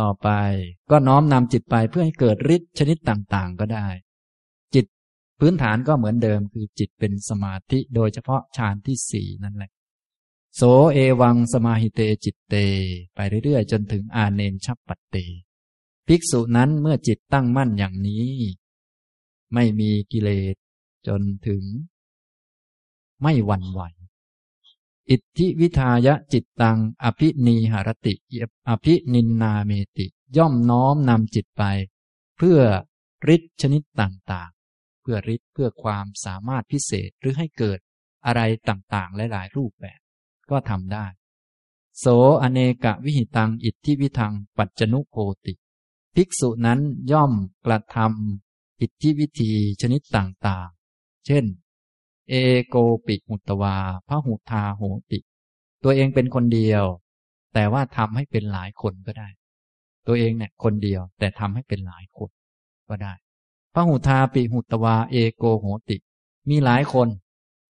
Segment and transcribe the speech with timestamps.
[0.00, 0.28] ต่อไป
[0.90, 3.88] ก็น้อมนำจิตไปเพื่อให้เกิดฤทธิ์ชนิดต่างๆ ก็ได้
[4.74, 4.86] จิต
[5.40, 9.70] พื้นฐานก็เหมือนเดิม คือจิตเป็นสมาธิโดยเฉพาะฌานที่สี่นั่นแหละ
[10.56, 10.62] โส
[10.92, 12.54] เอวังสมาหิเตจิตเต
[13.14, 15.16] ไปเรื่อยๆ จนถึงอาเนนชับปัตเต
[16.06, 18.28] ภิกษุนั้นเมื่อจิตตั้งมั่นอย่างนี้
[19.54, 20.56] ไม่มีกิเลส
[21.06, 21.62] จนถึง
[23.22, 23.80] ไม่หวั่นไหว
[25.10, 28.14] อิทธิวิทายะจิตตัง อภินีหารติ
[28.68, 31.62] อภินินนาเมติ ย่อมน้อมนำจิตไป
[32.36, 32.60] เพื่อ
[33.34, 37.78] ฤทธิชนิดต่างๆ เพื่อฤทธิ์เพื่อความสามารถพิเศษหรือให้เกิด
[38.26, 40.00] อะไรต่างๆ หลายๆ รูปแบบ
[40.50, 41.06] ก็ทำได้
[41.98, 42.06] โส
[42.42, 45.54] อเนกวิหิตัง อิทธิวิทัง ปัจจนุโพติ
[46.14, 46.80] ภิกษุนั้น
[47.12, 47.32] ย่อม
[47.66, 51.44] กระทำอิทธิวิธีชนิดต่างๆ เช่น
[52.30, 52.34] เอ
[52.66, 53.76] โกปิมุตวา
[54.08, 55.18] พระหุทาโหติ
[55.84, 56.84] ตัวเองเป็นคนเดียว
[57.54, 59.28] แต่ว่าทำให้เป็นหลายคนก็ได้
[60.06, 62.30] ตัวเองเนี่ยคนเดียว แต่ทำให้เป็นหลายคน
[62.88, 63.12] ก็ได้
[63.74, 65.96] พระหุทาปิหุตวา เอโกโหติ
[66.50, 67.08] มีหลายคน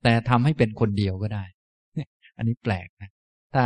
[0.03, 1.45] แต่ทำให้เป็นคนเดียวก็ได้
[2.37, 3.11] อันนี้แปลกนะ
[3.55, 3.65] ถ้า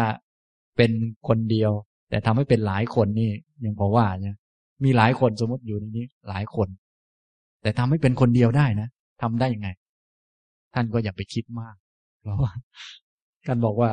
[0.77, 0.91] เป็น
[1.29, 1.73] คนเดียว
[2.11, 3.31] แต่ทำให้เป็นหลายคนนี่
[3.65, 4.37] ยังพอว่าเนี่ย
[4.85, 6.69] มีหลายคนสมมติอยู่ในนี้ หลายคน
[7.63, 8.89] แต่ทำให้เป็นคนเดียวได้นะ
[9.23, 9.69] ทำได้ยังไง
[10.75, 11.77] ท่านก็อย่าไปคิดมาก
[12.23, 12.53] เพราะว่า
[13.47, 13.91] ท่านบอกว่า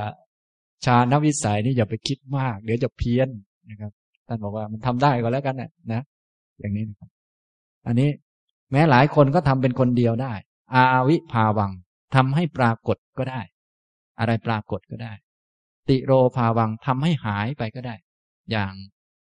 [0.86, 3.30] ชาณวิสัยนี่อย่าไปคิดมาก เดี๋ยวจะเพี้ยน
[3.70, 3.92] นะครับ
[4.28, 6.02] ท่านบอกว่ามันทำได้ก็แล้วกันนะนะ
[6.60, 7.10] อย่างนี้นะครับ
[7.88, 8.10] อันนี้
[8.72, 10.34] แม้หลายคนก็ทำเป็นคนเดียวได้
[10.74, 11.72] อาวิภาวัง
[12.16, 13.42] ทำให้ปรากฏก็ได้
[14.20, 15.14] อะไรปรากฏก็ได้
[15.90, 17.96] ติโรภาวังทำให้หายไปก็ได้
[18.52, 18.74] อย่าง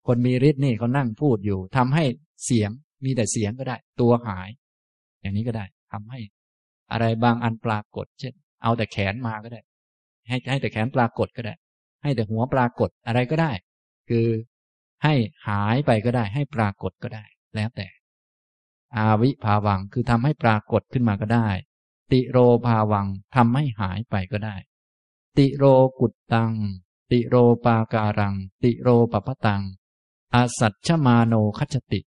[0.07, 2.03] คนมีฤทธิ์นี่เขานั่งพูดอยู่ทำให้
[2.45, 2.69] เสียง
[3.05, 4.49] มีแต่เสียงก็ได้ ตัวหาย
[5.21, 6.19] อย่างนี้ก็ได้ทำให้
[6.91, 9.61] อะไรบางอันปรากฏ เช่น เอาแต่แขนมาก็ได้
[10.27, 11.55] ให้ให้แต่แขนปรากฏก็ได้
[12.03, 13.51] ให้แต่หัวปรากฏอะไรก็ได้
[14.09, 14.27] คือ
[15.03, 15.13] ให้
[15.47, 17.23] หายไปก็ได้ ให้ปรากฏก็ได้
[17.55, 17.87] แล้วแต่
[18.95, 21.49] อาวิภาวังคือทำให้ปรากฏขึ้นมาก็ได้
[22.11, 24.55] ติโรภาวังทำให้หายไปก็ได้
[25.37, 25.65] ติโร
[25.99, 26.51] กุตตัง
[27.11, 27.35] ติโร
[27.65, 29.61] ปาการัง ติโรปปะตัง
[30.33, 32.01] อาสัชมาโนคัจติ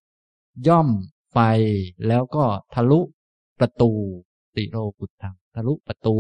[0.69, 0.89] ย่อม
[1.33, 1.39] ไฟ
[2.06, 2.44] แล้วก็
[2.75, 3.00] ทะลุ
[3.59, 3.93] ประตู
[4.57, 6.17] ติโรกุตตังทะลุประตู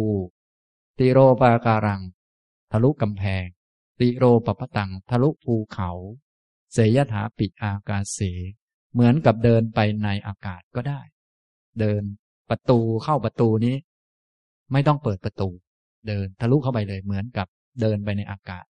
[0.98, 2.02] ติโรปาการัง
[2.72, 3.44] ทะลุกำแพง
[4.00, 5.90] ติโรปปะตังทะลุภูเขา
[6.72, 8.20] เสยถาปิดอากาศเส
[8.92, 11.00] เหมือนกับเดินไปในอากาศก็ได้
[11.80, 12.02] เดิน
[12.50, 13.76] ประตูเข้าประตูนี้
[14.72, 15.48] ไม่ต้องเปิดประตู
[16.08, 17.46] เดินทะลุเข้าไปเลยเหมือนกับ
[17.80, 18.64] เดินไปในอากาศ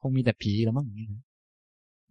[0.00, 1.24] คงมีแต่ผีแล้วมั้งนี้นะ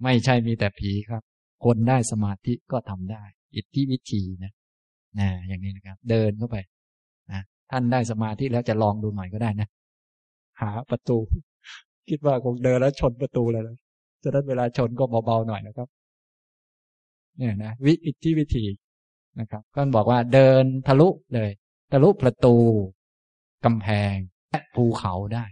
[0.03, 1.23] ไม่ใช่มีแต่ผีครับ
[1.65, 3.23] คนได้สมาธิก็ทำได้
[3.55, 4.53] อิทธิวิธีนะ
[5.19, 6.57] นะอย่างนี้นะครับ เดินเข้าไป
[7.73, 9.67] ท่านได้สมาธิแล้วจะลองดูหน่อยก็ได้นะ
[10.61, 11.17] หาประตู
[12.09, 13.77] คิดว่าคงเดินแล้วชนประตูเลยนะ
[14.23, 15.87] จะนั้นเวลาชนก็เบาๆหน่อยนะครับ
[17.37, 18.65] เนี่ยนะวิอิทธิวิธี
[19.39, 21.51] นะครับก็บอกว่าเดินทะลุเลย
[21.91, 22.55] ทะลุประตู
[23.65, 24.15] กำแพง
[24.49, 25.45] และภูเขาได้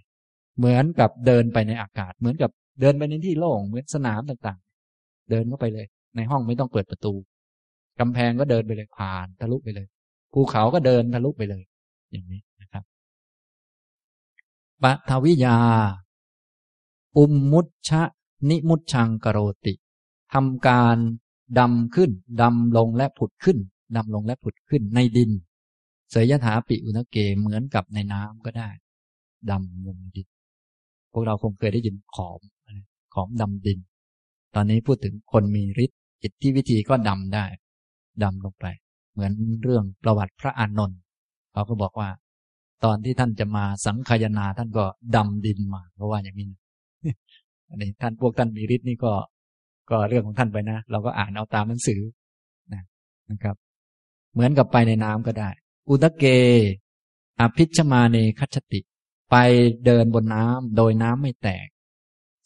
[0.58, 2.52] เหมือนกับเดินไปในอากาศ เหมือนกับ
[2.82, 7.14] เดินไปในที่โล่งเหมือนสนามต่างๆ เดินเข้าไปเลย ในห้องไม่ต้องเปิดประตู
[8.00, 9.88] กำแพงก็เดินไปเลยผ่าน ทะลุไปเลย
[10.34, 11.64] ภูเขาก็เดินทะลุไปเลย
[12.12, 12.84] อย่างนี้นะครับ
[14.84, 15.58] ปทวิยา
[17.18, 18.02] อุมมุชชะ
[18.50, 19.74] นิมุชชังกโรติ
[20.34, 20.98] ทำการ
[21.60, 22.12] ดำขึ้น
[22.42, 23.58] ดำลงและผุดขึ้น
[23.96, 25.32] ดำลงและผุดขึ้นในดิน
[26.12, 28.70] เสยถาปิอุณเกเหมือนกับในน้ำก็ได้
[29.52, 30.28] ดำลงดิน
[31.12, 32.40] พวกเราคงเคยได้ยินขอม
[33.14, 33.80] ขอมดำดิน
[34.56, 37.46] ตอนนี้พูดถึงคนมีฤทธิ์อิทธิวิธีก็ดำได้
[38.24, 38.66] ดำลงไป
[39.12, 39.32] เหมือน
[39.64, 41.00] เรื่องประวัติพระอานนท์
[41.54, 42.10] เขาก็บอกว่า
[42.84, 44.86] ตอนที่ท่านจะมาสังคายนาท่านก็
[45.16, 46.50] ดำดินมาเพราะว่าอย่างนี้
[47.70, 49.14] อันนี้ท่านพวกท่านมีฤทธิ์นี่ก็
[49.90, 52.02] ก็เรื่องของท่านไปนะ เราก็อ่านเอาตามหนังสือ
[52.74, 52.84] นะ
[53.32, 53.56] นะครับ
[54.34, 55.50] เหมือนกับไปในน้ำก็ได้
[55.90, 56.26] อุตเก
[57.40, 58.80] อภิชมาเนคัจติ
[59.32, 59.36] ไป
[59.86, 61.68] เดินบนน้ำโดยน้ำไม่แตก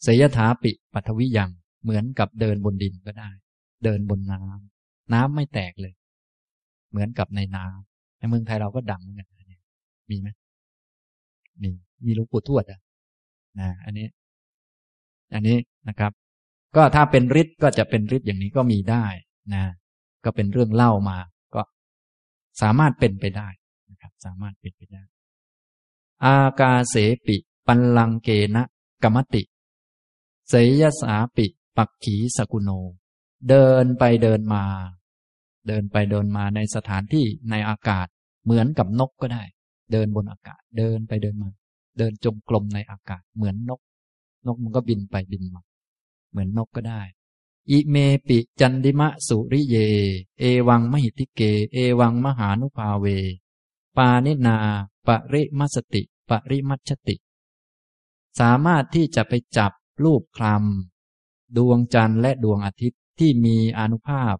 [0.02, 1.50] เสยถาปิปัทวิยัง
[1.82, 3.30] เหมือนกับเดินบนดินก็ได้
[3.84, 5.94] เดินบนน้ำน้ำไม่แตกเลย
[6.90, 9.28] เหมือนกับในน้ำ ในเมืองไทยเราก็ดังเหมือนกัน
[10.10, 10.28] มีไหม
[11.62, 11.70] มี
[12.04, 12.80] มีหลวงปู่ทวดอะ
[13.60, 14.06] นะอันนี้
[15.34, 15.56] อันนี้
[15.88, 16.12] นะครับ
[16.76, 19.04] ก็ถ้าเป็นฤทธิ์ก็จะเป็นฤทธิ์อย่างนี้ก็มีได้
[19.54, 19.64] นะ
[20.24, 21.18] ก็เป็นเรื่องเล่ามา
[21.54, 21.62] ก็
[22.62, 23.48] สามารถเป็นไปได้
[23.90, 25.02] นะครับ สามารถเป็นไปได้
[26.24, 26.96] อากาเส
[27.26, 27.36] ปิ
[27.66, 28.64] ปันลังเกนะ
[29.02, 29.42] กรรมติ
[30.48, 31.46] เสยสาปิ
[31.76, 32.70] ปักขีสกุโน
[33.48, 34.64] เดินไปเดินมา
[35.68, 38.06] เดินไปเดินมาในสถานที่ในอากาศ
[38.44, 39.42] เหมือนกับนกก็ได้
[39.92, 41.50] เดินบนอากาศ เดินไปเดินมา
[41.98, 43.80] เดินจงกรมในอากาศ เหมือนนก
[44.46, 45.62] นกมันก็บินไปบินมา
[46.30, 47.02] เหมือนนกก็ได้
[47.70, 47.96] อิเม
[48.28, 49.76] ปิจันดิมะสุริเย
[50.38, 51.40] เอวังมหิติเก
[51.72, 53.06] เอวังมหานุภาเว
[53.96, 54.56] ปานินา
[55.06, 57.16] ปริมัสติ ปริมัชติ
[58.40, 59.72] สามารถที่จะไปจับ
[60.04, 64.34] รูปคลำดวงจันทร์และดวงอาทิตย์ที่มีอนุภาพ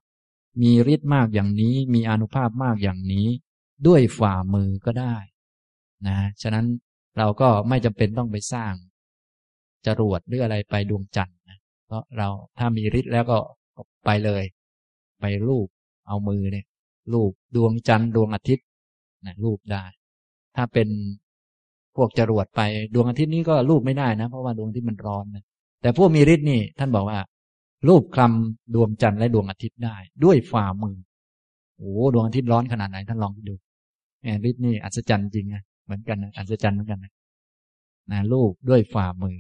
[0.62, 3.26] มีฤทธิ์มากอย่างนี้ มีอนุภาพมากอย่างนี้
[3.86, 5.16] ด้วยฝ่ามือก็ได้
[6.08, 6.66] นะ ฉะนั้น
[7.18, 8.72] เราก็ไม่จำเป็นต้องไปสร้าง
[9.86, 13.38] จรวดหรืออะไรไปดวงจันทร์นะเพราะเราถ้ามีฤทธิ์แล้วก็
[14.04, 14.44] ไปเลย
[15.20, 15.66] ไปรูป
[16.08, 16.66] เอามือเนี่ย
[17.12, 18.66] รูปดวงจันทร์ดวงอาทิตย์
[19.26, 19.84] นะรูปได้
[20.56, 20.88] ถ้าเป็น
[21.96, 22.60] พวกจรวดไป
[22.94, 25.44] ดวงอาทิตย์นี้ก็รูปไม่ได้นะ เพราะว่าดวงที่มันร้อนนะ
[25.82, 27.18] แต่พวกมีฤทธิ์นี่ ท่านบอกว่า
[27.88, 30.96] รูปคลำดวงจันทร์และดวงอาทิตย์ได้ ด้วยฝ่ามือ
[31.76, 33.54] โอ้ดวงอาทิตย์ร้อนขนาดไหนท่านลองดู
[34.22, 37.12] แอนฤทธิ์นี่อัศจรรย์จริงนะเหมือนกันนะอัศจรรย์เหมือนกันนะ
[38.10, 39.36] นะรูปด้วยฝ่ามือ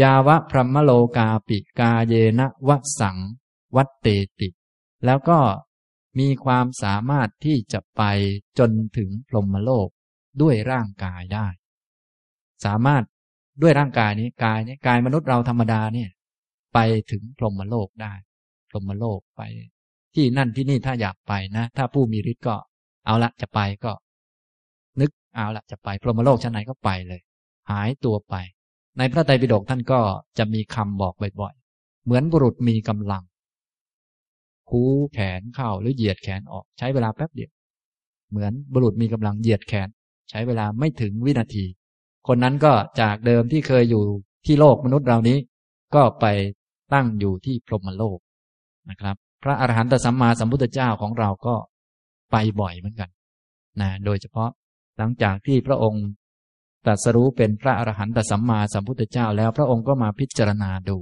[0.00, 2.70] ยาวะพรหมโลกาปิกาเยนะว
[3.00, 3.16] สัง
[3.76, 4.06] วัตเต
[4.40, 4.48] ติ
[5.04, 5.38] แล้วก็
[6.18, 8.02] มีความสามารถที่จะไป
[8.58, 9.88] จนถึงพรหมโลก
[10.42, 11.46] ด้วยร่างกายได้
[12.64, 13.02] สามารถ
[13.62, 16.10] ด้วยร่างกายนี้กายนี้กายมนุษย์เราธรรมดาเนี่ย
[16.76, 16.80] ไป
[17.12, 18.12] ถึงพรหมโลกได้
[18.70, 19.42] พรหมโลกไป
[20.14, 22.54] ที่นั่นที่นี่ถ้าอยากไปนะ ถ้าผู้มีฤทธิ์ก็
[23.06, 23.92] เอาละจะไปก็
[25.00, 27.20] นึกเอาละจะไป พรหมโลกชั้นไหนก็ไปเลย
[27.70, 28.34] หายตัวไป
[28.98, 30.00] ในพระไตรปิฎกท่านก็
[30.38, 33.22] จะมีคำบอกบ่อยๆ เหมือนบุรุษมีกำลัง
[34.70, 34.82] คู
[35.12, 37.50] แขนเข้าหรือเหยียดแขนออกใช้เวลาแป๊บเดียว
[38.30, 39.88] เหมือนบุรุษมีกำลังเหยียดแขน
[40.30, 41.64] ใช้เวลาไม่ถึงวินาที
[42.26, 44.02] คนนั้นก็จากเดิมที่เคยอยู่
[44.46, 45.38] ที่โลกมนุษย์เรานี้
[45.94, 46.26] ก็ไป
[46.92, 48.18] ตั้งอยู่ที่พรหมโลก
[48.90, 51.54] นะครับ พระอรหันตสัมมาสัมพุทธเจ้าของเราก็
[52.30, 53.10] ไปบ่อยเหมือนกัน
[53.80, 54.50] นะโดยเฉพาะ
[54.98, 56.06] หลังจากที่พระองค์
[56.84, 60.98] ตรัสรู้เป็นพระอรหันตสัมมาสัมพุทธเจ้า แล้วพระองค์ก็มาพิจารณาดู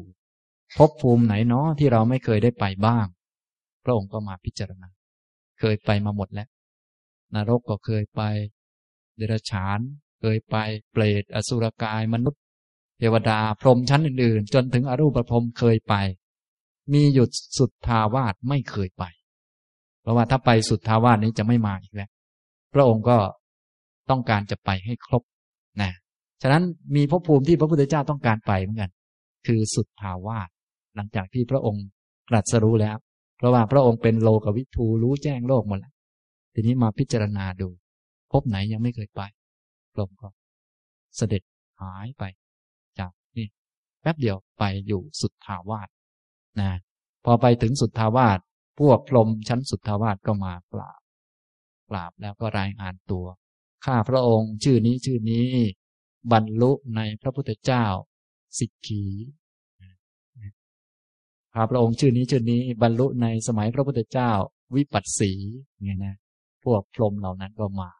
[0.77, 3.07] พบภูมิไหนเนาะที่เราไม่เคยได้ไปบ้าง
[3.85, 4.89] พระองค์ก็มาพิจารณา
[5.61, 6.49] เคยไปมาหมดแล้ว
[7.35, 8.23] นรกก็เคยไป
[9.17, 9.81] เดรัจฉาน
[10.21, 10.57] เคยไป
[10.93, 12.43] เปรตอสุรกายมนุษย์
[13.13, 15.95] วดาพรหมชั้นอื่นๆ จนถึงอรูปพรหมเคยไป
[16.93, 19.05] มีหยุดสุดทาวาสไม่เคยไป
[20.03, 22.11] เพราะว่าถ้าไปสุดทาวาสนี้จะไม่มาอีกแล้ว
[22.75, 23.17] พระองค์ก็
[24.11, 25.23] ต้องการจะไปให้ครบ
[25.83, 25.91] นะ
[26.43, 26.63] ฉะนั้น
[26.97, 28.91] มีภพภูมิที่พระพุทธเจ้าต้องการไปเหมือนกัน
[29.47, 30.49] คือสุดภาวาส
[30.97, 31.85] หลังจากที่พระองค์
[32.29, 32.97] ตรัสรู้แล้ว
[33.39, 35.93] เพราะว่าพระองค์เป็นโลกวิทูรู้แจ้งโลกหมดแล้ว
[36.55, 37.69] ทีนี้มาพิจารณาดู
[38.33, 39.23] พบไหนยังไม่เคยไป
[39.93, 40.29] พระองค์ก็
[41.17, 41.43] เสด็จ
[41.81, 42.25] หายไป
[44.05, 45.89] แป๊บเดียวไปอยู่สุดทาวาส
[46.61, 46.71] นะ
[47.25, 48.39] พอไปถึงสุดทาวาส
[48.81, 51.01] พวกพรมชั้นสุดทาวาสก็มากราบ
[51.91, 53.27] กราบแล้วก็รายงานตัว
[53.85, 55.49] ข้าพระองค์ชื่อนี้ชื่อนี้
[56.33, 57.85] บรรลุในพระพุทธเจ้า
[58.59, 59.05] สิกขี
[61.55, 64.31] ข้าพระองค์ชื่อนี้ชื่อนี้ บรรลุในสมัยพระพุทธเจ้า
[64.77, 65.33] วิปัสสี
[65.83, 66.15] เนี่ยนะ
[66.65, 67.91] พวกพรมเหล่านั้นก็มา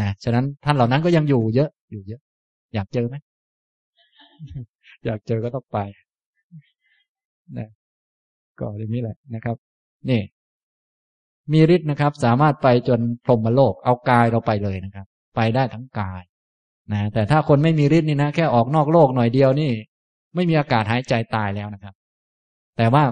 [0.00, 2.20] นะฉะนั้นท่านเหล่านั้นก็ยังอยู่เยอะอยู่เยอะ
[2.74, 3.16] อยากเจอไหม
[5.04, 5.78] อยากเจอก็ต้องไป
[7.58, 7.68] นะ
[8.58, 9.56] ก็อย่างนี้แหละนะครับ
[10.10, 10.20] นี่
[11.52, 15.06] มีฤทธิ์นะครับ สามารถไปจนพรหมโลก เอากายเราไปเลยนะครับ
[15.36, 16.22] ไปได้ทั้งกาย
[16.92, 19.70] นะแต่ถ้าคนไม่มีฤทธิ์นี่นะแค่ออกนอกโลกหน่อยเดียวนี่
[20.34, 21.94] ไม่มีอากาศหายใจตายแล้วนะครับ
[22.76, 23.04] แต่ว่า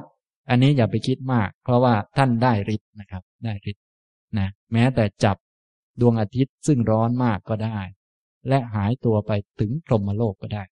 [0.51, 3.85] อันนี้อย่าไปคิดมาก เพราะว่าท่านได้ฤทธิ์นะครับ ได้ฤทธิ์
[4.39, 5.37] นะแม้แต่จับ
[6.01, 7.79] ดวงอาทิตย์ซึ่งร้อนมากก็ได้
[8.49, 10.63] และหายตัวไปถึงพรหมโลกก็ได้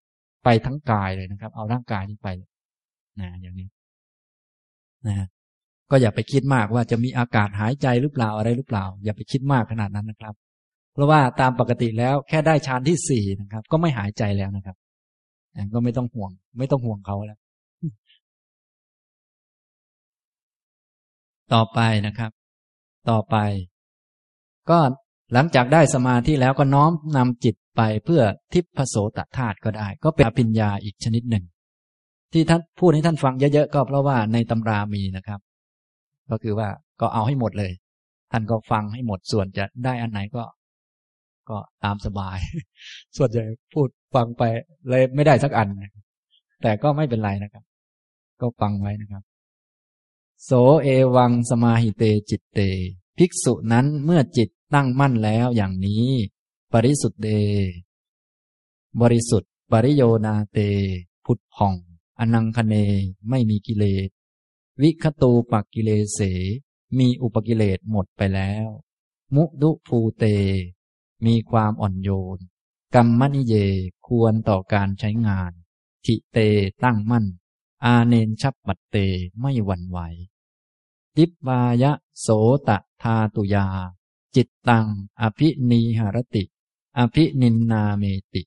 [0.49, 2.29] ไปทั้งกายเลยนะครับ เอาร่างกายนี้ไป
[3.21, 3.69] นะอย่างนี้
[5.07, 5.27] นะ
[5.91, 10.35] ก็อย่าไปคิดมากว่าจะมีอากาศหายใจหรือเปล่าอะไรหรือเปล่า อย่าไปคิดมากขนาดนั้นนะครับ
[10.93, 14.77] เพราะว่าตามปกติแล้วแค่ได้ฌานที่สี่นะครับ ก็ไม่หายใจแล้วนะครับ
[15.75, 17.39] ก็ไม่ต้องห่วง ไม่ต้องห่วงเขาแล้ว
[21.55, 22.31] ต่อไปนะครับ
[23.11, 23.37] ต่อไป
[24.71, 24.79] ก็
[25.33, 31.45] หลังจากได้สมาธิแล้วก็น้อมนำจิตไปเพื่อทิพโสตธาตุก็ได้ ก็เป็นอภิญญาอีกชนิดหนึ่ง
[32.33, 35.41] ที่ท่านพูดให้ท่านฟังเยอะๆก็เพราะว่าในตำรามีนะครับ
[36.31, 36.69] ก็คือว่า
[37.01, 37.73] ก็เอาให้หมดเลย
[38.33, 40.45] ท่านก็ฟังให้หมดส่วนจะได้อันไหนก็
[41.51, 42.39] ก็ตามสบาย
[43.17, 44.43] ส่วนใหญ่พูดฟังไป
[44.89, 45.69] เลยไม่ได้สักอัน
[46.63, 47.65] แต่ก็ไม่เป็นไรนะครับ
[48.41, 49.23] ก็ฟังไว้นะครับ
[50.45, 50.51] โส
[50.83, 52.61] เอวังสมาหิเตจิตเต
[53.19, 56.07] ภิกษุนั้นเมื่อจิต ตั้งมั่นแล้วอย่างนี้
[56.73, 57.29] ปริสุทธเด
[59.01, 60.59] บริสุทธิ์ ปริโยนาเต
[61.25, 61.75] พุทธผ่อง
[62.19, 62.75] อนังคเน
[63.29, 64.09] ไม่มีกิเลส
[64.83, 66.21] วิคตูปักกิเลเส
[66.99, 68.69] มีอุปกิเลสหมดไปแล้ว
[69.35, 70.25] มุดุภูเต
[71.27, 72.39] มีความอ่อนโยน
[72.95, 73.55] กรรมนิเย
[74.07, 75.53] ควรต่อการใช้งาน
[76.05, 76.39] ทิเต
[76.83, 77.27] ตั้งมั่น
[77.85, 78.97] อาเนนชับปัตเต
[79.41, 79.99] ไม่หวั่นไหว
[81.17, 82.29] ดิบายะโส
[82.69, 82.71] ต
[83.03, 83.67] ทาตุยา
[84.37, 84.87] จิตตัง
[85.21, 86.45] อภินีหารติ
[86.99, 88.05] อภินินนาเม
[88.35, 88.43] ติ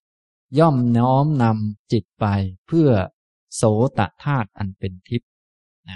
[0.59, 2.25] ย่อมน้อมนำจิตไป
[2.67, 2.89] เพื่อ
[3.55, 3.63] โส
[3.97, 5.29] ตธาตุอันเป็นทิพย์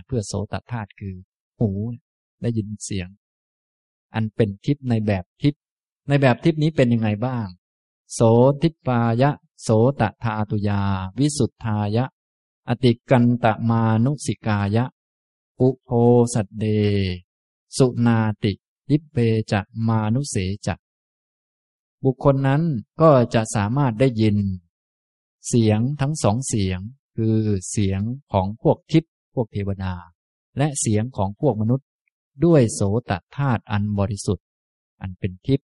[0.08, 1.16] เพื่อโสตธาตุคือ
[1.60, 1.70] หู
[2.42, 3.10] ได้ยินเสียง
[4.14, 5.62] อันเป็นทิพย์ในแบบทิพย์
[6.08, 7.48] ในแบบทิพย์นี้เป็นยังไงบ้าง
[8.14, 8.20] โส
[8.62, 10.82] ทิปายะ โสตธาตุยา
[11.20, 12.06] วิสุทธายะ
[12.68, 14.86] อติกันตมานุสิกายะ
[15.60, 15.90] อุโพ
[16.34, 16.66] สัตเด
[17.78, 18.54] สุนาติ
[18.92, 19.18] ยิปเป
[19.52, 20.36] จะมานุเส
[20.68, 20.76] จะ
[22.04, 22.62] บุคคลนั้น
[23.02, 24.38] ก็จะสามารถได้ยิน
[25.48, 26.80] เสียงทั้งสองเสียง
[27.16, 27.38] คือ
[27.72, 29.94] เสียงของพวกทิพย์พวกเทวดา
[30.58, 31.88] และเสียงของพวกมนุษย์
[32.46, 34.46] ด้วยโสตธาตุอันบริสุทธิ์
[35.02, 35.68] อันเป็นทิพย์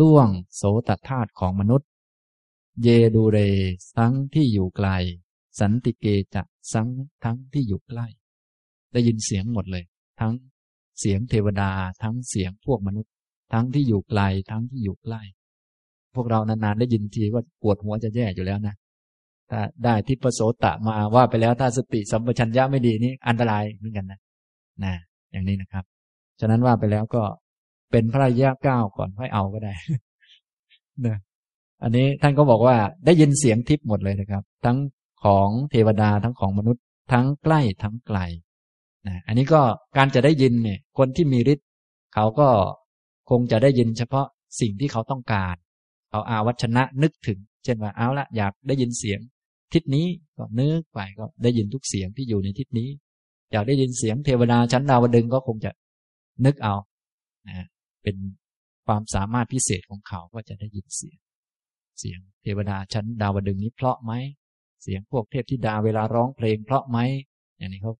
[0.00, 1.88] ล่วงโสตธาตุของมนุษย์
[2.82, 3.38] เยดูเร
[3.96, 4.88] ทั้งที่อยู่ไกล
[5.60, 6.88] สันติเกจะสัง
[7.24, 8.06] ทั้งที่อยู่ใกล้
[8.92, 9.84] ได้ยินเสียงหมดเลย
[10.20, 10.32] ทั้ง
[11.00, 11.70] เสียงเทวดา
[12.02, 13.12] ทั้งเสียงพวกมนุษย์
[13.52, 15.22] ทั้งที่อยู่ไกลทั้งที่อยู่ใกล้
[16.14, 18.74] พวกเรานานๆได้ยินทีก็ปวดหัวจะแย่อยู่แล้วนะ
[19.50, 24.20] ถ้าได้ทิพโสตะมาว่าไปแล้วถ้าสติสัมปชัญญะไม่ดีนี่อันตรายเหมือนกันนะ
[24.84, 24.94] นะ
[25.32, 25.84] อย่างนี้นะครับ
[26.40, 27.22] ฉะนั้นว่าไปแล้วก็
[27.90, 29.72] เป็นพระยาเก้าก่อนค่อยเอาก็ได้
[31.06, 31.16] นะ
[31.82, 32.76] อันนี้ท่านก็บอกว่า
[33.06, 34.78] ได้ยินเสียงทิพย์หมดเลยนะครับ ทั้ง
[35.24, 38.18] ของเทวดาทั้งของมนุษย์ ทั้งใกล้ทั้งไกล
[39.06, 39.60] นะอันนี้ก็
[39.96, 41.66] การจะได้ยินเนี่ยคนที่มีฤทธิ์
[42.14, 42.48] เขาก็
[43.30, 44.26] คงจะได้ยินเฉพาะ
[44.60, 45.56] สิ่งที่เขาต้องการ
[46.10, 49.20] เขาอาวัชนะนึกถึง เช่นว่าเอาละอยากได้ยินเสียง
[49.74, 52.88] ทิศนี้ก็นึกไปก็ได้ยินทุกเสียงที่อยู่ในทิศนี้
[53.52, 55.70] อยากได้ยินเสียงเทวดาชั้นดาวดึงก็คงจะ
[56.44, 56.74] นึกเอา
[57.48, 57.66] นะ
[58.02, 58.16] เป็น
[58.86, 61.18] ความสามารถพิเศษของเขาก็จะได้ยินเสียง
[62.00, 64.12] เสียงเทวดาชั้นดาวดึงนี้เพราะไหม
[64.82, 66.98] เสียงพวกเทพธิดาเวลาร้องเพลงเพราะไหม
[67.58, 67.92] อย่างนี้เขา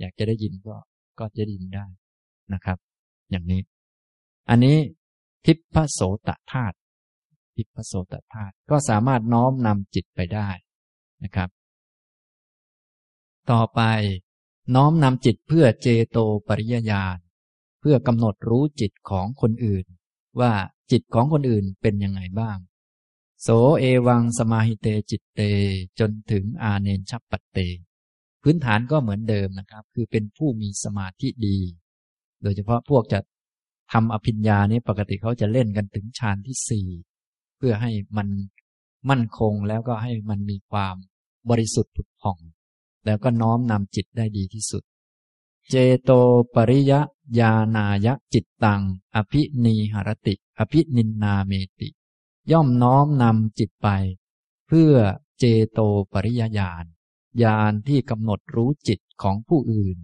[0.00, 0.76] อยากจะได้ยินก็
[1.18, 1.86] ก็จะได้ยินได้
[2.52, 2.78] นะครับ
[3.30, 3.60] อย่างนี้
[4.50, 4.76] อันนี้
[5.44, 6.76] ทิพโสตธาตุ
[7.56, 10.48] ทิพโสตธาตุก็สามารถน้อมนำจิตไปได้
[11.24, 11.48] นะครับ
[13.50, 13.80] ต่อไป
[14.74, 17.16] น้อมนำจิตเพื่อเจโตปริยญาณ
[17.80, 19.86] เพื่อกำหนดรู้จิตของคนอื่น
[20.40, 20.52] ว่า
[20.90, 22.58] จิตของคนอื่นเป็นยังไงบ้าง
[23.42, 23.48] โส
[23.80, 25.40] เอวังสมาหิเตจิตเต
[25.98, 27.58] จนถึงอาเนนชัปปเต
[28.48, 31.58] พื้นฐานก็เหมือนเดิมนะครับ คือเป็นผู้มีสมาธิดี
[32.42, 33.18] โดยเฉพาะพวกจะ
[33.92, 36.88] ทำอภิญญานี้ปกติเขาจะเล่นกันถึงฌานที่สี่
[37.56, 38.28] เพื่อให้มัน
[39.10, 40.94] มั่นคงแล้วก็ให้มันมีความ
[41.50, 42.38] บริสุทธิ์ผุดผ่อง
[43.06, 44.82] แล้วก็น้อมนำจิตได้ดีที่สุด
[45.70, 46.10] เจโต
[46.54, 46.92] ปริย
[47.38, 48.82] ญาณายะจิตตัง
[49.14, 51.88] อภินีหรติ อภินินนาเมติ
[52.52, 53.88] ย่อมน้อมนำจิตไป
[54.66, 54.92] เพื่อ
[55.38, 55.80] เจโต
[56.12, 56.86] ปริยญาณ
[57.42, 59.98] ญาณที่กำหนดรู้จิตของผู้อื่น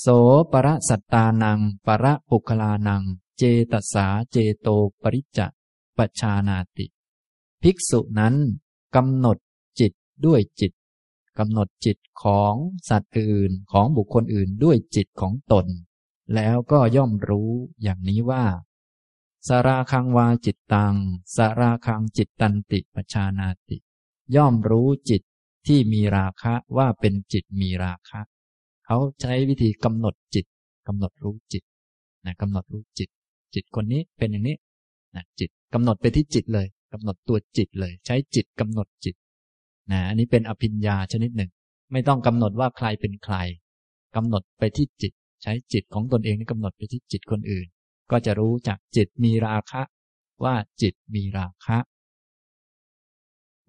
[0.00, 0.06] โส
[0.52, 3.02] ปรสัตตานัง ปรปุคลานัง
[3.38, 4.68] เจตสาเจโต
[5.02, 5.46] ปริจจะ
[5.96, 6.86] ปชานาติ
[7.62, 8.34] ภิกษุนั้น
[8.96, 9.38] กำหนด
[9.80, 9.92] จิต
[10.26, 10.72] ด้วยจิต
[11.38, 12.54] กำหนดจิตของ
[12.88, 15.66] สัตว์อื่นของบุคคลอื่นด้วยจิตของตน
[16.34, 17.50] แล้วก็ย่อมรู้
[17.82, 18.44] อย่างนี้ว่า
[19.48, 20.94] สาราคังวาจิตตัง
[21.36, 23.76] สาราคังจิตตันติปชานาติ
[24.36, 25.22] ย่อมรู้จิต
[25.68, 28.20] ที่มีราคะว่าเป็นจิตมีราคะ
[28.86, 30.46] เขาใช้วิธีกำหนดจิต
[30.88, 31.62] กำหนดรู้จิต
[32.26, 33.08] นะกำหนดรู้จิต
[33.54, 34.56] จิตคนนี้เป็นอย่างนี้
[35.14, 39.14] นะจิตกำหนดไปที่จิตเลยกำหนดตัวจิตเลย ใช้จิตกำหนดจิต
[39.90, 41.50] นะอันนี้เป็นอภิญญาชนิดหนึ่ง
[41.92, 43.36] ไม่ต้องกำหนดว่าใครเป็นใคร
[44.16, 47.66] กำหนดไปที่จิต ใช้จิตของตนเองนี่กำหนดไปที่จิตคนอื่น
[48.10, 49.82] ก็จะรู้จากจิตมีราคะ
[50.44, 51.78] ว่าจิตมีราคะ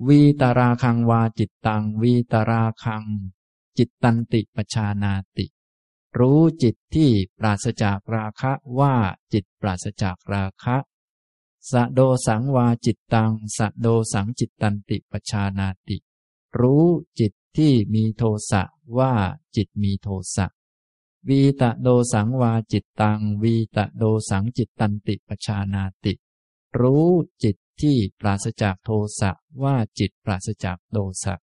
[0.08, 3.04] วีตาราคังวาจิตตัง วีตาราคัง
[3.78, 5.46] จิตตันติปชานาติ
[6.20, 8.96] รู้จิตที่ปราศจากราคะว่า
[9.34, 10.78] จิตปราศจากราคะ
[11.72, 15.98] สะโดสังวาจิตตังสะโดสังจิตตันติปชานาติ
[16.60, 16.86] รู้
[17.20, 18.64] จิตที่มีโทสะ
[18.98, 19.14] ว่า
[19.56, 20.48] จิตมีโทสะ
[21.28, 26.14] วีตะโดสังวาจิตตัง วีตะโดสังจิตตันติปชานาติ
[26.80, 27.10] รู้
[27.44, 29.32] จิต ที่ปราศจากโทสะ
[29.64, 31.36] ว่าจิตปราศจากโทสะ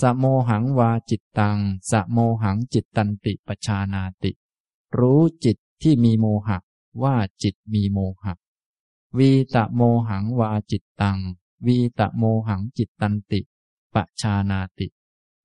[0.00, 1.58] สะโมหังวาจิตตัง
[1.90, 4.32] สะโมหังจิตตันติปชานาติ
[4.98, 6.58] รู้จิตที่มีโมหะ
[7.02, 8.34] ว่าจิตมีโมหะ
[9.18, 11.18] วีตะโมหังวาจิตตัง
[11.66, 13.40] วีตะโมหังจิตตันติ
[13.94, 14.86] ปชานาติ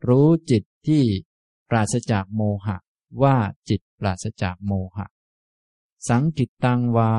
[0.07, 1.03] รู้จิตที่
[1.69, 2.77] ปราศจากโมหะ
[3.21, 3.35] ว่า
[3.69, 5.05] จิตปราศจากโมหะ
[6.07, 7.11] สังกิตตังวา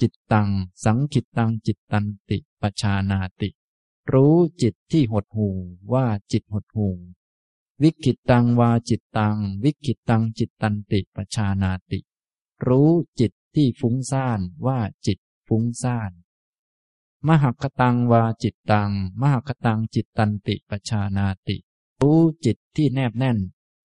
[0.00, 0.48] จิตตัง
[0.84, 3.50] สังคิตตังจิตตันติปชานาติ
[4.12, 5.48] รู้จิตที่หดหู
[5.92, 6.88] ว่าจิตหดหู่
[7.82, 11.98] วิกขิตตังวาจิตตัง วิกขิตตังจิตตันติปชานาติ
[12.66, 12.90] รู้
[13.20, 16.12] จิตที่ฟุ้งซ่านว่าจิตฟุ้งซ่าน
[17.26, 18.90] มหัคคตังวาจิตตัง
[19.20, 21.56] มหัคคตังจิตตันติปชานาติ
[22.00, 23.38] รู้จิตที่แนบแน่น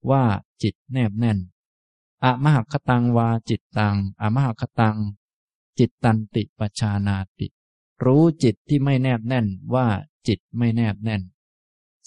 [0.09, 0.23] ว่า
[0.61, 1.39] จิตแนบแน่น
[2.23, 4.97] อะมะหัคคะตังวาจิตตังอะมะหัคคะตัง
[5.79, 7.47] จิตตันติ ปะชานาติ
[8.03, 9.87] รู้จิตที่ไม่แนบแน่นว่า
[10.27, 11.23] จิตไม่แนบแน่น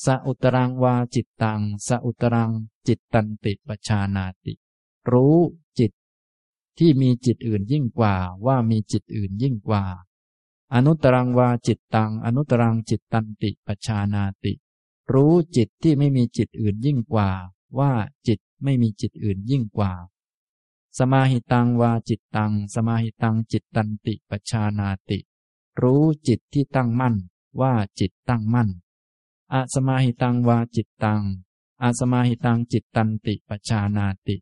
[0.04, 2.50] สะอุตตะรังวาจิตตัง สะอุตตะรัง
[2.86, 4.54] จิตตันติ ปะชานาติ
[5.10, 5.36] รู้
[5.78, 5.92] จิต
[6.78, 8.14] ที่มีจิตอื่นยิ่งกว่า
[8.46, 9.84] ว่ามีจิตอื่นยิ่งกว่า
[10.74, 14.52] อะนุตตะรังวาจิตตัง อะนุตตะรังจิตตันติ ปะชานาติ
[15.12, 17.30] รู้จิตที่ไม่มีจิตอื่นยิ่งกว่า
[17.78, 17.92] ว่า
[18.26, 19.92] จิตไม่มีจิตอื่นยิ่งกว่า
[20.98, 25.18] สมาหิตังวาจิตตัง สมาหิตังจิตตันติปชานาติ
[25.82, 27.14] รู้จิตที่ตั้งมั่น
[27.60, 28.68] ว่าจิตตั้งมั่น
[29.52, 31.22] อาสมาหิตังวาจิตตัง
[31.82, 34.36] อาสมาหิตังจิตตันติปชานาติ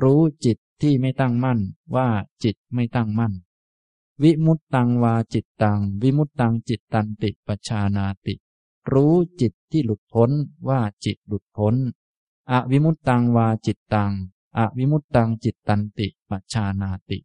[0.00, 1.60] รู้จิตที่ไม่ตั้งมั่น
[1.94, 2.08] ว่า
[2.42, 3.32] จิตไม่ตั้งมั่น
[4.22, 8.34] วิมุตตังวาจิตตัง วิมุตตังจิตตันติปชานาติ
[8.92, 10.30] รู้จิตที่หลุดพ้น
[10.68, 11.74] ว่าจิตหลุดพ้น
[12.50, 14.12] อวิมุตตังวาจิตตัง
[14.56, 17.18] อวิมุตตังจิตตันติปัชานาติ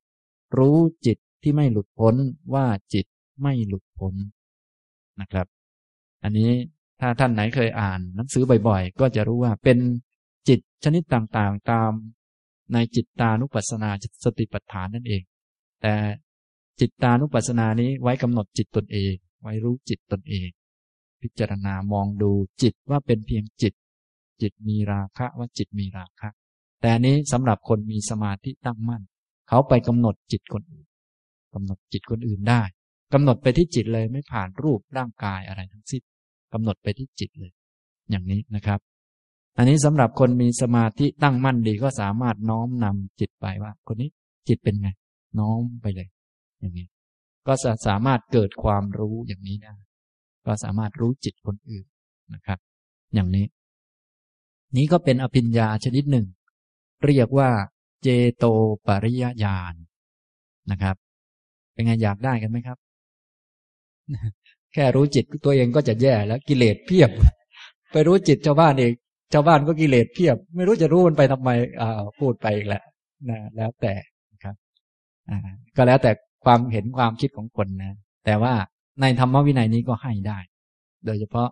[0.57, 2.15] รู้จิตที่ไม่หลุดพ้น
[2.53, 3.05] ว่าจิต
[3.41, 4.13] ไม่หลุดพ้น
[5.19, 5.47] นะครับ
[6.23, 6.51] อันนี้
[6.99, 9.77] ถ้าท่านไหนเคยอ่านหนังสือบ่อยๆ ก็จะรู้ว่าเป็น
[10.49, 11.91] จิตชนิดต่างๆตาม
[12.73, 13.89] ในจิตตานุปัสสนา
[14.23, 15.21] สติปัฏฐานนั่นเอง
[15.81, 15.93] แต่
[16.79, 20.49] จิตตานุปัสสนานี้ไว้กำหนดจิตตนเอง ไว้รู้จิตตนเอง
[21.21, 23.73] พิจารณามองดูจิตว่าเป็นเพียงจิต
[24.41, 26.29] จิตมีราคะว่าจิตมีราคะ
[26.81, 29.01] แต่อันนี้สำหรับคนมีสมาธิตั้งมั่น
[29.49, 30.85] เขาไปกำหนดจิตคนอื่น
[31.53, 32.61] กำหนดจิตคนอื่นได้
[33.13, 36.03] กำหนดไปที่จิตเลยไม่ผ่านรูปร่างกายอะไรทั้งสิ้น
[36.53, 37.51] กำหนดไปที่จิตเลย
[38.09, 38.79] อย่างนี้นะครับ
[39.57, 44.09] อันนี้สำหรับคนมีสมาธิตั้งมั่นดีก็สามารถน้อมนำจิตไปว่า คนนี้
[44.47, 44.89] จิตเป็นไง
[45.39, 46.07] น้อมไปเลย
[46.59, 46.87] อย่างนี้
[47.47, 49.75] ก็จะสามารถเกิดความรู้อย่างนี้ได้
[50.45, 51.85] ก็สามารถรู้จิตคนอื่น
[52.33, 52.59] นะครับ
[53.13, 53.45] อย่างนี้
[54.75, 56.25] นี้ก็เป็นอภิญญาชนิดหนึ่ง
[57.05, 57.49] เรียกว่า
[58.03, 58.45] เจโต
[58.87, 59.73] ปริยญาณ
[60.71, 60.95] นะครับ
[61.73, 62.77] เป็นไงอยากได้กันไหมครับ
[64.73, 67.09] แค่รู้จิตตัวเองก็จะแย่แล้วกิเลสเพียบ
[67.91, 68.91] ไปรู้จิตชาวบ้านเอง
[69.33, 71.49] ชาวบ้านก็กิเลสเพียบ ไม่รู้จะรู้มันไปทำไม
[71.81, 72.83] อ่าพูดไปอีกแหละ
[73.29, 73.93] นะแล้วแต่
[74.43, 74.55] ครับ
[75.29, 75.37] อ่า
[75.75, 76.11] ก็แล้วแต่
[76.45, 78.53] ความเห็นความคิดของคนนะ แต่ว่า
[79.01, 80.39] ในธรรมวินัยนี้ก็ให้ได้
[81.05, 81.49] โดยเฉพาะ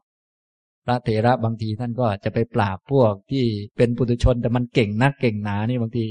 [0.89, 3.45] ระเถระบางทีท่านก็จะไปปราบพวกที่
[3.78, 6.06] เป็นปุถุชนแต่มันเก่งนักเก่งหนานี่บางที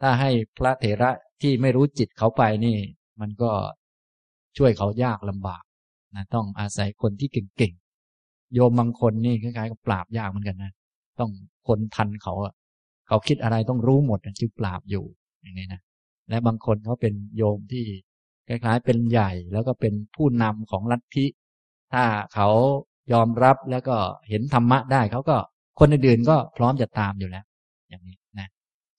[0.00, 1.10] ถ้าให้พระเถระ
[1.42, 2.76] ที่ไม่รู้จิตเขาไปนี่
[3.20, 3.50] มันก็
[4.56, 5.62] ช่วยเขายากลำบาก
[6.16, 10.72] นะต้องอาศัยคนที่เก่งๆ โยมบางคนนี่คล้ายๆกับปราบยากเหมือนกันนะ
[11.18, 11.30] ต้อง
[11.68, 12.54] คนทันเขาอะ
[13.08, 15.04] เขาคิดอะไรต้องรู้หมดจึงปราบอยู่
[15.42, 15.80] อย่างนี้นะ
[16.28, 17.84] และบางคนเขาเป็นโยมที่
[18.48, 21.26] คล้ายๆ เป็นใหญ่แล้วก็เป็นผู้นำของลัทธิ
[21.92, 22.48] ถ้าเขา
[23.12, 23.96] ยอมรับแล้วก็
[24.28, 25.36] เห็นธรรมะได้เขาก็
[25.78, 27.44] คนอื่นๆก็พร้อมจะตามอยู่แล้ว
[27.88, 28.48] อย่างนี้นะ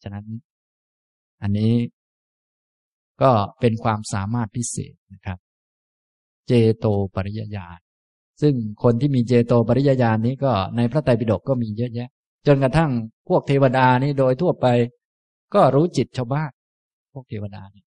[0.03, 0.25] ฉะนั้น
[1.41, 1.73] อันนี้
[3.21, 5.37] ก็เป็นความสามารถพิเศษนะครับ
[6.47, 7.79] เจโตปริยญาณ
[8.41, 12.09] ซึ่งคนที่มีเจโตปริยญาณนี้ก็ในพระไตรปิฎกก็มีเยอะแยะ
[12.47, 12.91] จนกระทั่ง
[13.29, 14.65] พวกเทวดานี่โดยทั่วไป
[15.53, 16.51] ก็รู้จิตชาวบ้าน
[17.13, 17.83] พวกเทวดานี่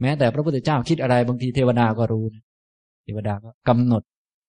[0.00, 2.44] แม้แต่พระพุทธเจ้าคิดอะไรบางทีเทวดาก็รู้นะ
[3.04, 4.02] เทวดาก็กำหนด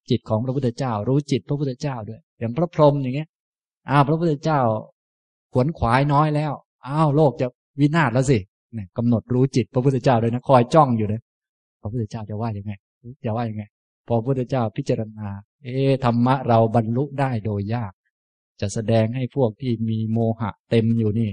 [0.10, 3.30] จิตของพระพุทธเจ้า รู้จิตพระพุทธเจ้าด้วย อย่างพระพรหมอย่างเงี้ย
[3.90, 4.60] อ้าวพระพุทธเจ้า
[5.54, 6.52] ขวนขวายน้อยแล้ว
[6.88, 7.48] อ้าวโลกจะ
[7.80, 8.38] วินาศแล้วสิ
[8.76, 11.22] เนี่ยกำหนดรู้จิตพระพุทธเจ้าด้วยนะคอยจ้องอยู่เลย
[11.82, 12.74] พระพุทธเจ้าจะว่ายังไง
[13.26, 13.64] จะว่ายังไง
[14.08, 15.28] พอพระพุทธเจ้าพิจารณา
[15.64, 17.94] เอ๊ธรรมะเราบรรลุได้โดยยาก
[18.62, 21.32] จะแสดงให้พวกที่มีโมหะเต็มอยู่นี่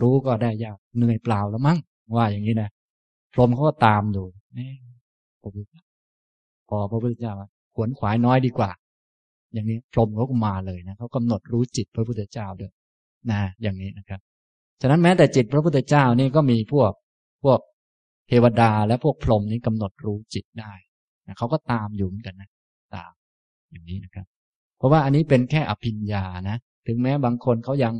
[0.00, 1.78] รู้ก็ได้ยากเหนื่อยเปล่าแล้วมั้ง
[2.16, 2.70] ว่าอย่างนี้นะ
[3.32, 4.24] พรหมเขาก็ตามดู
[4.58, 4.70] นี่
[6.68, 7.34] พอพระพุทธเจ้า
[7.74, 8.70] ขวนขวายน้อยดีกว่า
[9.52, 12.72] อย่างนี้พรหมเขาก็มาเลยนะเขากำหนดรู้จิตพระพุทธเจ้าด้วย
[13.30, 14.20] นะอย่างนี้นะครับ
[14.80, 16.92] ฉะนั้นแม้แต่จิตพระพุทธเจ้านี่ก็มีพวก
[17.44, 17.60] พวก
[18.28, 20.72] เทวดาและพวกพรหมนี้กำหนดรู้จิตได้
[21.38, 22.50] เขาก็ตามอยู่เหมือนกันนะ
[22.94, 23.12] ตาม
[23.70, 24.26] อย่างนี้นะครับ
[24.78, 26.56] เพราะว่าอันนี้เป็นแค่อภิญญานะ
[26.86, 27.94] ถึงแม้บางคนเขายัง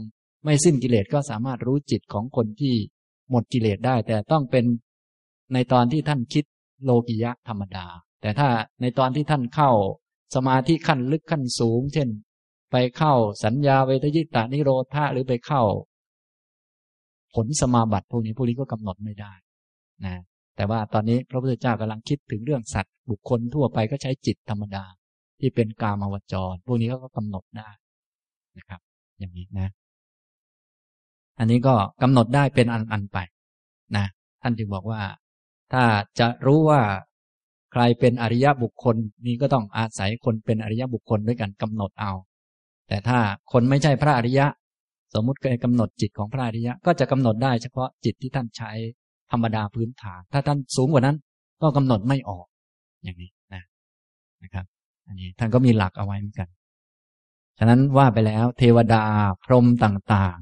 [0.44, 2.74] ไม่สิ้นกิเลสก็สามารถรู้จิตของคนที่
[3.30, 4.64] หมดกิเลสได้ แต่ต้องเป็น
[5.54, 6.44] ในตอนที่ท่านคิด
[6.85, 7.87] โลกิยะธรรมดา
[8.22, 8.48] แต่ถ้า
[8.80, 9.70] ในตอนที่ท่านเข้า
[10.35, 12.08] สมาธิขั้นลึกขั้นสูง เช่น
[12.72, 15.62] ไปเข้าสัญญาเวทยิตานิโรธาหรือไปเข้า
[17.35, 19.32] ผลสมาบัติพวกนี้พวกนี้ก็กำหนดไม่ได้
[20.04, 20.14] นะ
[20.56, 24.85] แต่ว่าตอนนี้พระพุทธเจ้ากำลังคิดถึงเรื่องสัตว์บุคคลทั่วไปก็ใช้จิตธรรมดา
[25.40, 27.68] ที่เป็นกามาวจร พวกนี้เขาก็กำหนดได้
[28.58, 28.80] นะครับ
[29.18, 29.68] อย่างนี้นะ
[31.38, 33.18] อันนี้ก็กำหนดได้เป็นอันๆไป
[33.96, 34.06] นะ
[34.42, 35.00] ท่านจึงบอกว่า
[35.72, 35.85] ถ้า
[36.18, 36.80] จะรู้ว่า
[37.72, 42.12] ใครเป็นอริยบุคคลนี่ก็ต้องอาศัยคนเป็นอริยบุคคลด้วยกันกำหนดเอา
[42.88, 43.18] แต่ถ้า
[43.52, 44.46] คนไม่ใช่พระอริยะ
[45.14, 48.70] สมมุติเคยกำหนดจิตของพระอริยะ ก็จะกำหนดได้เฉพาะจิตที่ท่านใช้
[49.32, 51.16] ธรรมดาพื้นฐาน ถ้าท่านสูงกว่านั้น
[51.62, 52.46] ก็กำหนดไม่ออก
[53.04, 53.62] อย่างนี้นะ
[54.42, 54.64] นะครับ
[55.06, 56.48] อันนี้ท่านก็มีหลักเอาไว้เหมือนกัน
[57.58, 59.02] ฉะนั้นว่าไปแล้ว เทวดา
[59.44, 60.38] พรหมต่าง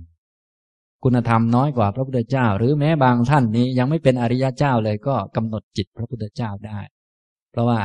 [0.51, 6.81] ๆคุณธรรมน้อยกว่าพระพุทธเจ้า หรือแม้บางท่านนี้ยังไม่เป็นอริยเจ้าเลยก็กำหนดจิตพระพุทธเจ้าได้
[7.51, 7.81] เพราะว่า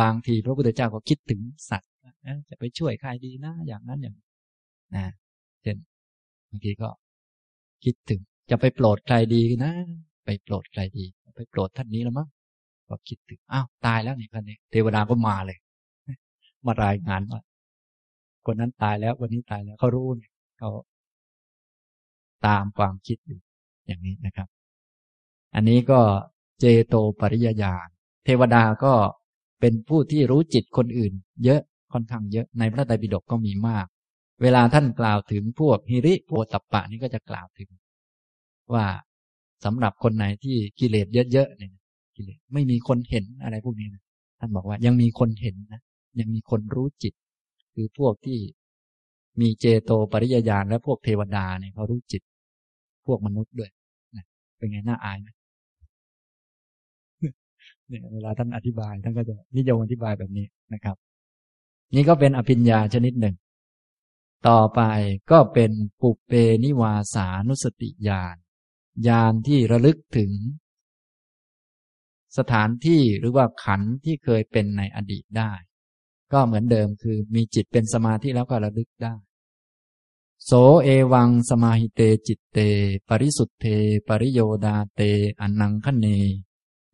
[0.00, 1.90] บางทีพระพุทธเจ้าก็คิดถึงสัตว์
[2.48, 4.16] จะไปช่วยใครดีนะอย่างนั้นอย่าง
[4.94, 5.04] นะ
[5.62, 5.76] เช่น
[6.48, 6.88] บางทีก็
[7.84, 9.72] คิดถึง จะไปโปรดใครดีนะ
[10.24, 11.04] ไปโปรดใครดี
[11.36, 12.28] ไปโปรดท่านนี้แล้วมั้ง
[12.88, 15.58] ก็คิดถึงอ้าวตายแล้วนี่คนนี้เทวดาก็มาเลย
[16.66, 17.40] มารายงานว่า
[18.46, 20.70] คนนั้นตายแล้วคนนี้ตายแล้วเขารู้เนี่ยเขา
[22.46, 23.40] ตามความคิดอยู่
[23.86, 24.48] อย่างนี้นะครับ
[25.54, 26.00] อันนี้ก็
[26.60, 27.88] เจโตปริยญาณ
[28.24, 28.92] เทวดาก็
[29.60, 31.12] เป็นผู้ที่รู้จิตคนอื่น
[31.44, 31.60] เยอะ
[31.92, 33.86] ค่อนข้างเยอะในพระไตรปิฎกก็มีมาก
[34.42, 37.68] เวลาท่านกล่าวถึงพวกฮิริโพตปะนี่ก็จะกล่าวถึง
[38.74, 38.86] ว่า
[39.64, 41.72] สำหรับคนไหนที่กิเลสเยอะๆเนี่ย
[42.16, 44.02] กิเลสไม่มีคนเห็นอะไรพวกนี้นะ
[44.38, 45.80] ท่านบอกว่ายังมีคนเห็นนะ
[46.20, 47.14] ยังมีคนรู้จิต
[47.74, 48.38] คือพวกที่
[49.40, 52.22] มีเจโตปริยญาณและพวกเทวดาเนี่ยเขารู้จิต
[53.06, 53.70] พวกมนุษย์ด้วย
[54.16, 54.24] นะ
[54.56, 55.28] เป็นไงน่าอายไหม
[57.90, 60.96] เนี่ยเวลาท่านอธิบายท่านก็จะนิยมอธิบายแบบนี้นะครับ
[61.94, 63.34] นี่ก็เป็นอภิญญาชนิดหนึ่ง
[64.48, 64.80] ต่อไป
[65.30, 66.32] ก็เป็นปุเป
[66.64, 68.36] นิวาสานุสติญาณ
[69.06, 70.30] ญาณที่ระลึกถึง
[72.38, 75.52] สถานที่หรือว่าขันที่เคยเป็นในอดีตได้
[76.32, 79.14] ก็เหมือนเดิมคือมีจิตเป็นสมาธิแล้วก็ระลึกได้
[80.44, 80.50] โส
[80.82, 82.58] เอวังสมาหิเตจิตเต
[83.08, 83.64] ปริสุทธเท
[84.08, 85.00] ปริโยดาเต
[85.40, 86.06] อนังคเน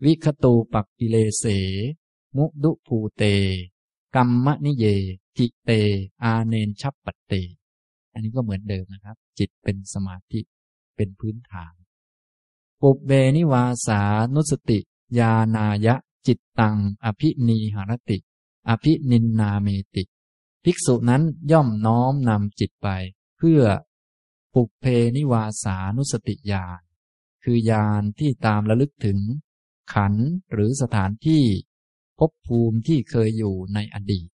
[0.05, 1.45] วิคตูปักกิเลเส
[2.37, 3.25] มุดุภูเต
[4.15, 4.85] กัมมะนิเย
[5.39, 5.71] จิเต
[6.23, 7.33] อาเนนชับปตเต
[8.13, 10.41] อันนี้ก็เหมือนเดิมนะครับ จิตเป็นสมาธิ
[10.97, 11.75] เป็นพื้นฐาน
[12.81, 14.03] ปุบเบนิวาสา
[14.35, 14.79] นุสติ
[15.19, 15.95] ยานายะ
[16.27, 18.19] จิตตัง อภินีหารติ
[18.69, 20.05] อภินินนาเมติ
[20.65, 22.89] ภิกษุนั้นย่อมน้อมนำจิตไป
[23.39, 23.63] เพื่อ
[24.55, 24.85] ปุเพ
[25.17, 26.81] นิวาสานุสติญาณ
[27.43, 29.19] คือญาณที่ตามระลึกถึง
[29.95, 30.15] ขัน
[30.53, 31.45] หรือสถานที่
[32.19, 34.29] ภพภูมิที่เคยอยู่ในอดีต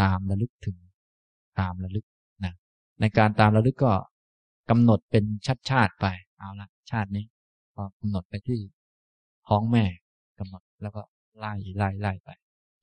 [0.00, 0.78] ตามระลึกถึง
[1.60, 2.06] ตามระลึก
[2.44, 2.54] นะ
[3.00, 3.92] ในการตามระลึกก็
[4.70, 6.06] กำหนดเป็นชาติชาติไป
[6.38, 7.24] เอาละชาตินี้
[7.76, 8.60] ก็กำหนดไปที่
[9.48, 9.84] ท้องแม่
[10.38, 11.02] กำหนดแล้วก็
[11.38, 12.30] ไล่ไล่ไล่ไป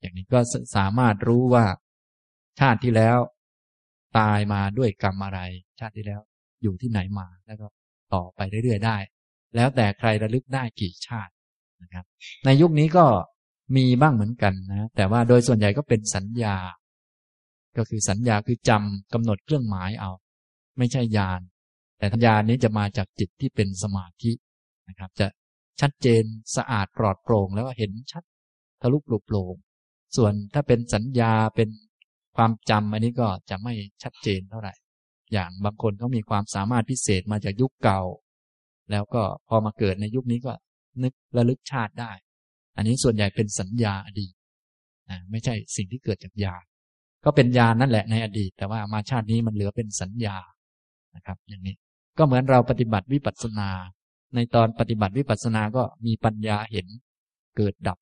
[0.00, 0.40] อย่างนี้ก็
[0.76, 1.64] สามารถรู้ว่า
[2.60, 3.18] ชาติที่แล้ว
[4.18, 5.40] ตายมาด้วยกรรมอะไร
[5.80, 6.20] ชาติที่แล้ว
[6.62, 7.66] อยู่ที่ไหนมาแล้วก็
[8.14, 8.96] ต่อไปเรื่อยๆได้
[9.56, 11.32] แล้วแต่ใครระลึกได้กี่ชาติ
[11.84, 12.04] นะครับ
[12.44, 13.04] ในยุคนี้ก็
[13.76, 16.56] มีบ้างเหมือนกันนะ แต่ว่าโดยส่วนใหญ่ก็เป็นสัญญา
[17.76, 20.12] ก็คือสัญญาคือจำกำหนดเครื่องหมายเอา
[20.78, 21.40] ไม่ใช่ญาณ
[21.98, 24.32] แต่ญาณนี้จะมาจากจิตที่เป็นสมาธิ
[24.88, 25.26] นะครับ จะ
[25.80, 26.22] ชัดเจน
[26.56, 28.24] สะอาดปลอดโปร่งแล้วเห็นชัด
[28.82, 29.54] ทะลุปลุกโปร่ง
[30.16, 31.68] ส่วนถ้าเป็นสัญญาเป็น
[32.36, 34.74] ความจำอันนี้ก็จะไม่ชัดเจนเท่าไหร่
[35.32, 38.02] อย่างบางคนเขามีความสามารถพิเศษมาจากยุคเก่า
[38.90, 40.52] แล้วก็พอมาเกิดในยุคนี้ก็
[41.02, 42.12] นึกระลึกชาติได้
[42.76, 44.34] อันนี้ส่วนใหญ่เป็นสัญญาอดีต
[45.10, 46.64] นะไม่ใช่สิ่งที่เกิดจากญาณ
[47.24, 50.36] ก็เป็นญาณนั่นแหละในอดีต แต่ว่ามาชาตินี้มันเหลือเป็นสัญญา
[51.16, 51.74] นะครับ อย่างนี้
[52.18, 53.70] ก็เหมือนเราปฏิบัติวิปัสสนา
[54.34, 56.86] ในตอนปฏิบัติวิปัสสนาก็มีปัญญาเห็น
[57.56, 57.98] เกิดดับ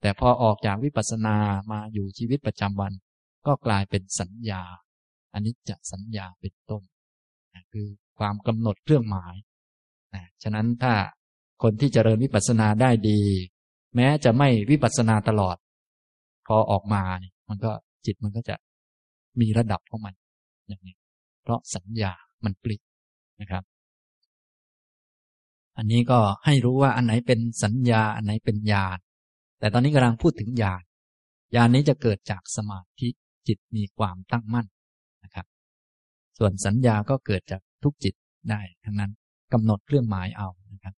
[0.00, 1.36] แต่พอออกจากวิปัสสนา
[1.72, 2.92] มาอยู่ชีวิตประจำวัน
[3.46, 4.62] ก็กลายเป็นสัญญา
[5.34, 6.82] อันนี้จะสัญญาเป็นต้น
[7.54, 7.86] นะคือ
[8.18, 9.34] ความกำหนดเครื่องหมาย
[10.14, 10.94] นะฉะนั้นถ้า
[11.62, 13.20] คนที่เจริญวิปัสสนาได้ดี
[13.94, 15.56] แม้จะไม่วิปัสสนาตลอด
[16.46, 17.70] พอออกมาเนี่ยมันก็
[18.06, 18.56] จิตมันก็จะ
[19.40, 20.14] มีระดับของมัน
[20.68, 20.96] อย่างนี้
[21.42, 22.12] เพราะสัญญา
[22.44, 22.80] มันปลิก
[23.40, 23.64] นะครับ
[25.78, 28.98] อันนี้ก็ให้รู้ว่าอันไหนเป็นสัญญา อันไหนเป็นญาณ
[29.58, 30.82] แต่ตอนนี้กำลังพูดถึงญาณ
[31.54, 33.08] ญาณนี้จะเกิดจากสมาธิ
[33.48, 34.66] จิตมีความตั้งมั่น
[35.24, 35.46] นะครับ
[36.38, 38.14] ส่วนสัญญาก็เกิดจากทุกจิต
[38.50, 39.12] ได้ ทั้งนั้น
[39.52, 40.94] กำหนดเครื่องหมายเอานะครับ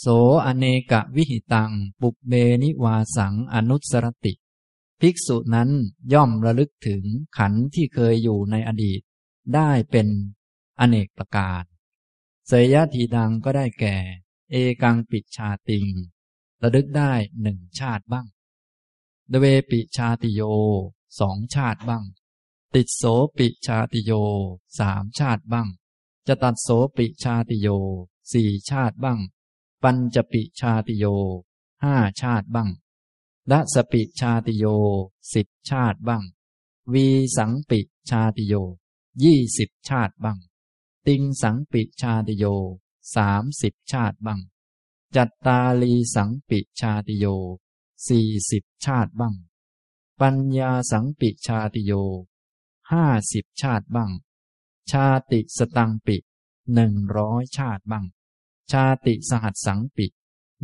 [0.00, 0.06] โส
[0.46, 2.32] อเนกะวิหิตัง ปุกเบ
[2.62, 4.34] นิวาสังอนุสรติ
[5.00, 5.70] ภิกษุนั้น
[6.12, 7.04] ย่อมระลึกถึง
[7.36, 9.00] ขันที่เคยอยู่ในอดีต
[9.54, 10.08] ได้เป็น
[10.80, 11.62] อเนกประการ
[12.46, 13.96] เสยยะทีดังก็ได้แก่
[14.50, 15.86] เอกังปิชาติง
[16.62, 18.26] ระลึกได้หนึ่งชาติบ้าง
[19.28, 20.42] เดเวปิชาติโย
[21.20, 22.04] สองชาติบ้าง
[22.74, 23.04] ติดโส
[23.38, 24.12] ปิชาติโย
[24.78, 25.68] สามชาติบ้าง
[26.26, 27.68] จะตัดโสปิชาติโย
[28.32, 29.20] สี่ชาติบ้าง
[29.88, 31.04] ปัญจปิชาติโย
[31.84, 32.70] ห้าชาติบ้าง
[33.50, 34.64] ละสปิชาติโย
[35.34, 36.24] สิบชาติบ้าง
[36.92, 38.54] วีสังปิชาติโย
[39.22, 40.38] ยี่สิบชาติบ้าง
[41.06, 42.44] ติงสังปิชาติโย
[43.14, 44.40] สามสิบชาติบ้าง
[45.14, 47.26] จัตตาลีสังปิชาติโย
[48.08, 49.34] สี่สิบชาติบ้าง
[50.20, 51.92] ปัญญาสังปิชาติโย
[52.92, 54.12] ห้าสิบชาติบ้าง
[54.90, 56.16] ชาติสตังปิ
[56.74, 58.06] หนึ่งร้อยชาติบ้าง
[58.72, 60.06] ชาติสหัสสังปิ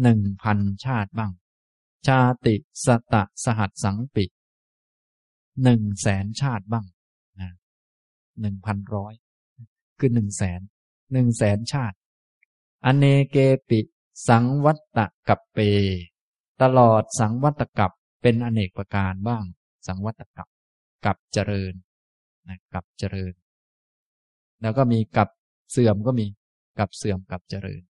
[0.02, 1.32] หนึ่งพันชาติบ้าง
[2.08, 4.24] ชาติสตะสหัสสังปิ
[5.62, 6.86] หนึ่งแสนชาติบ้าง
[7.40, 7.50] นะ
[8.40, 9.14] หนึ่งพันร้อย
[9.98, 10.60] คือหนึ่งแสน
[11.12, 11.96] หนึ่งแสนชาติ
[12.84, 13.36] อเนเก
[13.68, 13.80] ปิ
[14.28, 15.58] สังวัตตะกับเป
[16.62, 19.44] ตลอดสังวัตกับเป็นอเนกประการบ้าง
[19.86, 20.48] สังวัตกับ
[21.04, 21.74] กับเจริญ
[22.48, 23.32] นะกับเจริญ
[24.62, 25.28] แล้วก็มีกับ
[25.70, 26.26] เสื่อมก็มี
[26.78, 27.82] กับเสื่อมกับเจริญ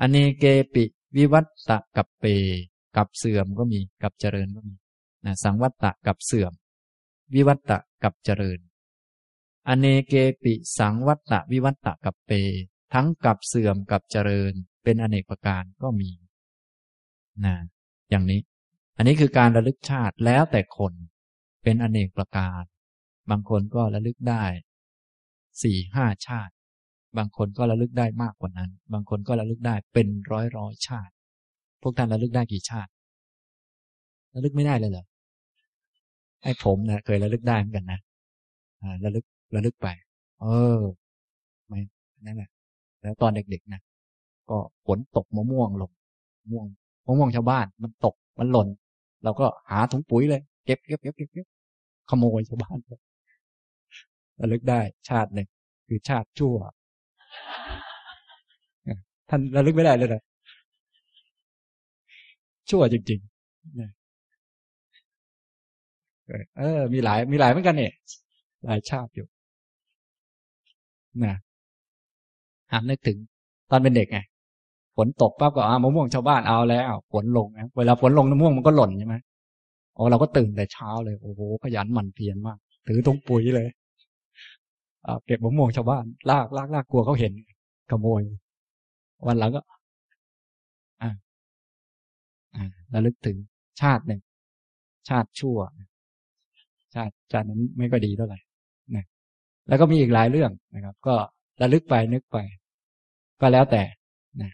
[0.00, 0.84] อเนเกปิ
[1.16, 2.24] วิวัตตะกับเป
[2.96, 4.74] กับเสื่อมก็มีกับเจริญก็มี
[5.24, 6.52] นะสังวัตตะกับเสื่อม
[7.34, 8.58] วิวัตตะกับเจริญ
[9.68, 12.32] อเนเกปิสังวัตตะวิวัตตะกับเป
[12.92, 14.52] ทั้งกับเสื่อมกับเจริญ
[14.84, 16.10] เป็นอเนกประการก็มี
[17.44, 17.54] นะ
[18.10, 18.40] อย่างนี้
[18.96, 20.92] อันนี้คือการระลึกชาติแล้วแต่คน
[21.62, 22.62] เป็นอเนกประการ
[23.30, 24.44] บางคนก็ระลึกได้
[25.62, 26.52] สี่ห้าชาติ
[27.18, 31.12] บางคนก็ระลึกได้มากกว่านั้น บางคนก็ระลึกได้เป็นร้อยร้อยชาติ
[31.82, 32.90] พวกท่านระลึกได้กี่ชาติ
[34.34, 35.04] ระลึกไม่ได้เลยเหรอ
[36.42, 38.00] ไอ้ผมนะเคยระลึกได้เหมือนกันนะ
[38.82, 39.88] อ่าระลึกระลึกไป
[40.40, 40.46] เอ
[40.78, 40.80] อ
[41.68, 41.80] ไม่
[42.26, 42.50] นั่นแหละ
[43.00, 43.80] แล้วตอนเด็กๆนะ
[44.50, 45.90] ก็ฝนตกมะม่วงลง
[46.50, 46.66] ม่วง
[47.06, 48.68] มะม่วงชาวบ้าน มันตกมันหล่น
[49.24, 51.46] เราก็หาถุงปุ๋ยเลย เก็บเก็บเก็บเก็บเก็บ
[52.10, 52.90] ขโมยชาวบ้านไป
[54.40, 55.48] ระลึกได้ชาติหนึ่ง
[55.86, 56.56] คือชาติชั่ว
[59.28, 60.22] ท่านระลึกไม่ได้เลยนะ
[62.70, 63.30] ชั่วจริงๆ
[66.58, 67.92] เออ มีหลาย มีหลายเหมือนกันเนี่ย
[68.64, 69.26] หลายชาติอยู่
[71.24, 71.34] นะ
[72.70, 73.18] หามนึกถึง
[73.70, 74.18] ตอนเป็นเด็กไง
[74.96, 79.16] ฝนตกปั๊บก็อามะม่วงชาวบ้านเอาแล้วฝนลงนะเวลาฝนลงมะม่วงมันก็หล่นใช่ไหม
[79.94, 83.68] โอ้เราก็ตื่นแต่เช้าเลยโอ้โหขยันหมั่นเพียรมาก ถือตรงปุ๋ยเลย
[85.24, 87.32] เก็บมะม่วงชาวบ้านลากลากลากกลัวเขาเห็น
[87.90, 88.22] ขโมย
[89.26, 89.62] วันหลังก็
[92.94, 93.36] ระลึกถึง
[93.80, 94.20] ชาติหนึ่ง
[95.08, 95.58] ชาติชั่ว
[96.94, 98.38] ชาติชาตินั้นไม่ก็ดีเท่าไหร่
[98.94, 99.04] นะ
[99.68, 101.14] แล้วก็มีอีกหลายเรื่องนะครับ ก็
[101.62, 102.36] ระลึกไปนึกไป
[103.40, 103.82] ก็แล้วแต่
[104.42, 104.50] นะ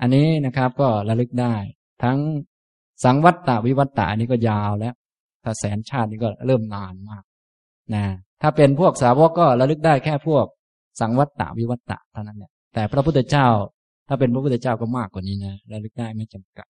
[0.00, 1.54] อันนี้นะครับ ก็ระลึกได้
[2.02, 2.18] ทั้ง
[3.04, 4.94] สังวัตตาวิวัตตาอันนี้ก็ยาวแล้ว
[5.44, 7.24] ถ้าแสนชาตินี้ก็เริ่มนานมาก
[7.94, 8.04] นะ
[8.42, 10.46] ถ้าเป็นพวกสาวกก็ระลึกได้แค่พวก
[11.00, 13.48] สังวัตตาวิวัตตะเท่านั้นเนี่ยแต่พระพุทธเจ้า
[14.08, 16.66] ถ้าเป็นพระพุทธเจ้าก็มากกว่านี้นะระลึกได้ไม่จำกัด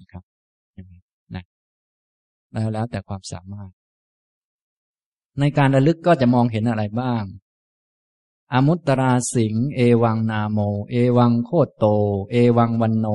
[0.00, 0.22] นะครับ
[1.34, 1.44] นะ
[2.52, 3.70] แล้วแล้วแต่ความสามารถ
[5.40, 7.24] ในการระลึกก็จะมองเห็นอะไรบ้าง
[8.52, 10.58] อมุตตราสิง เอวังนาโม
[10.90, 11.86] เอวังโคตโต
[12.30, 13.06] เอวังวันโน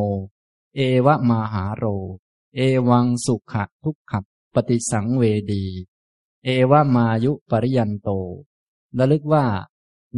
[0.75, 1.85] เอวะมาหาโร
[2.55, 4.13] เอวังสุขะทุกข
[4.53, 5.65] ปฏิสังเวดี
[6.43, 8.09] เอวามายุปริยันโต
[8.97, 9.45] ระลึกว่า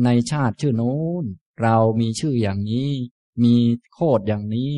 [0.04, 1.26] ในชาติชื่อโน้น
[1.62, 2.90] เรามีชื่ออย่างนี้
[3.44, 3.56] มี
[3.94, 4.74] โคดอย่างนี้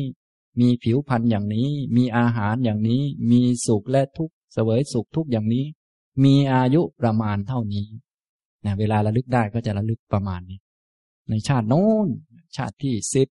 [0.60, 5.66] มีผิวพรรณอย่างนี้ มีอาหารอย่างนี้ มีสุขและทุกข์เสวยสุขทุกข์อย่างนี้
[6.24, 7.86] มีอายุประมาณเท่านี้
[8.64, 10.58] นะเวลาระลึกได้ก็จะระลึกประมาณนี้
[11.28, 12.08] ในชาติโน้น
[12.56, 13.28] ชาติที่สิบ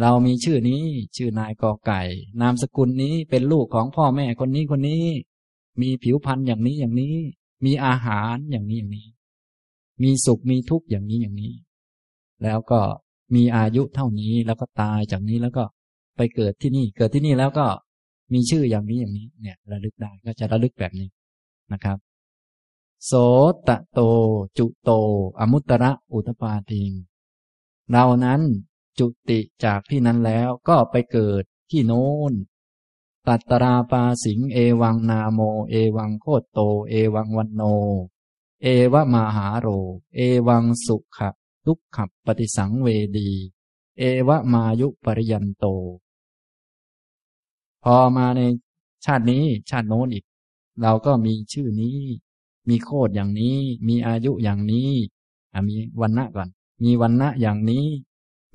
[0.00, 0.82] เรามีชื่อนี้
[1.16, 2.00] ชื่อนายกอไก่
[2.40, 5.04] นามสกุลนี้เป็นลูกของพ่อแม่คนนี้คนนี้
[5.80, 7.14] มีผิวพรรณอย่างนี้อย่างนี้
[7.64, 9.08] มีอาหารอย่างนี้อย่างนี้
[10.02, 11.54] มีสุขมีทุกข์อย่างนี้อย่างนี้
[12.42, 12.80] แล้วก็
[13.34, 15.64] มีอายุเท่านี้แล้วก็ตายจากนี้แล้วก็
[16.16, 17.66] ไปเกิดที่นี่ เกิดที่นี่แล้วก็
[18.32, 21.08] มีชื่ออย่างนี้อย่างนี้ เนี่ย ระลึกได้ก็จะระลึกแบบนี้
[21.72, 21.98] นะครับ
[23.06, 23.12] โส
[23.68, 24.00] ตโต
[24.58, 24.90] จุโต
[25.38, 26.92] อมุตระอุตปาทิง
[27.90, 28.40] เรานั้น
[28.98, 32.32] จุติจากที่นั้นแล้วก็ไปเกิดที่โน้น
[33.30, 36.60] ตัตตราปาสิง เอวังนาโม เอวังโคตโต
[36.90, 37.62] เอวังวันโน
[38.62, 39.66] เอวะมาหาโร
[40.14, 41.28] เอวังสุขะ
[41.64, 43.30] ทุกขับปฏิสังเวดี
[43.98, 45.64] เอวะมายุปริยันโต
[47.82, 48.40] พอมาใน
[49.04, 50.24] ชาตินี้ชาติโน้นอีก
[50.82, 51.98] เราก็มีชื่อนี้
[52.68, 54.90] มีโคดอย่างนี้ มีอายุอย่างนี้
[55.68, 56.48] มีวันณะก่อน
[56.82, 57.86] มีวันณะอย่างนี้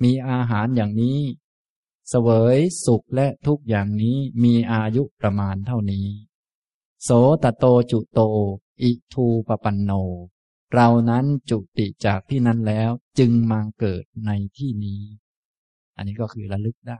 [0.04, 1.20] มีอาหารอย่างนี้
[2.10, 6.08] เสวยสุขและทุกอย่างนี้มีอายุประมาณเท่านี้
[7.04, 7.10] โส
[7.44, 8.20] ตโตจุโต
[8.82, 9.92] อิทูปปันโน
[10.74, 12.89] เรานั้นจุติจากที่นั้นแล้ว
[13.20, 15.02] จึงมาเกิดในที่นี้
[15.98, 17.00] อันนี้ก็คือระลึกได้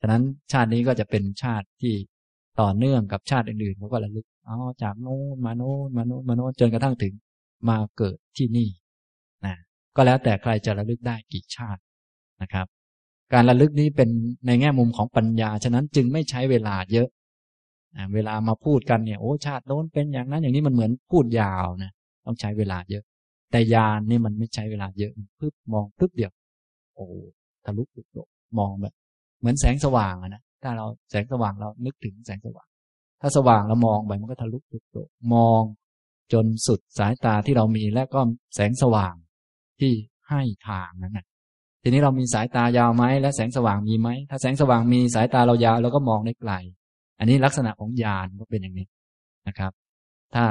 [0.00, 1.94] ฉะนั้นชาตินี้ก็จะเป็นชาติที่
[2.60, 7.14] ต่อเนื่องกับชาติอื่นๆเขาก็ระลึกอ๋อจากโน้นมาโน้นมาโน้นมาโน้นจนกระทั่งถึง
[7.68, 8.68] มาเกิดที่นี่
[9.44, 9.54] นะ
[9.96, 11.80] ก็แล้วแต่ใครจะระลึกได้กี่ชาติ
[12.42, 12.66] นะครับ
[13.32, 14.08] การระลึกนี้เป็น
[14.46, 17.08] ในแง่มุมของปัญญา ฉะนั้นจึงไม่ใช้เวลาเยอะ
[18.14, 21.92] เวลามาพูดกันเนี่ยโอ้ชาติโน้นเป็นอย่างนั้นอย่างนี้มันเหมือนพูดยาวนะ
[22.26, 23.04] ต้องใช้เวลาเยอะ
[23.50, 26.32] แต่ยานนี่มันไม่ใช้เวลาเยอะปึ๊บมองปึ๊บเดียว
[26.94, 27.04] โอ้
[27.64, 28.02] ทะลุปุ
[28.54, 28.94] โมองแบบ
[29.40, 32.68] เหมือนแสงสว่างนะถ้าเราแสงสว่างเรานึกถึงแสงสว่าง
[33.20, 34.78] ถ้าสว่างเรามองไปมันก็ทะลุปุ
[35.28, 35.62] โมอง
[36.32, 38.20] จนสุดสายตาที่เรามีและก็
[38.54, 39.14] แสงสว่าง
[39.80, 39.92] ที่
[40.28, 41.26] ให้ทางนั้นนะ
[41.82, 46.52] ทีนี้เรามีสายตายาวไหมและแสงสว่างมีไหมถ้าแสงสว่างมีสายตาเรายาวเราก็มองได้ไกล
[47.18, 48.86] อันนี้ลักษณะของญาณก็เป็นอย่างนี้
[49.48, 49.72] นะครับ
[50.34, 50.44] ถ้า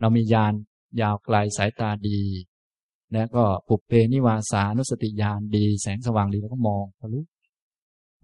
[0.00, 0.52] เรามีญาณ
[1.00, 2.20] ยาวไกลสายตาดี
[3.12, 7.20] แล้วก็ปุบเพนิวาสานุสติญาณดี แสงสว่างดีแล้วก็มองทะลุ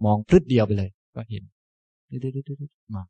[0.05, 1.43] มองพลึดเดียวไปเลย ก็เห็น
[2.95, 3.03] มา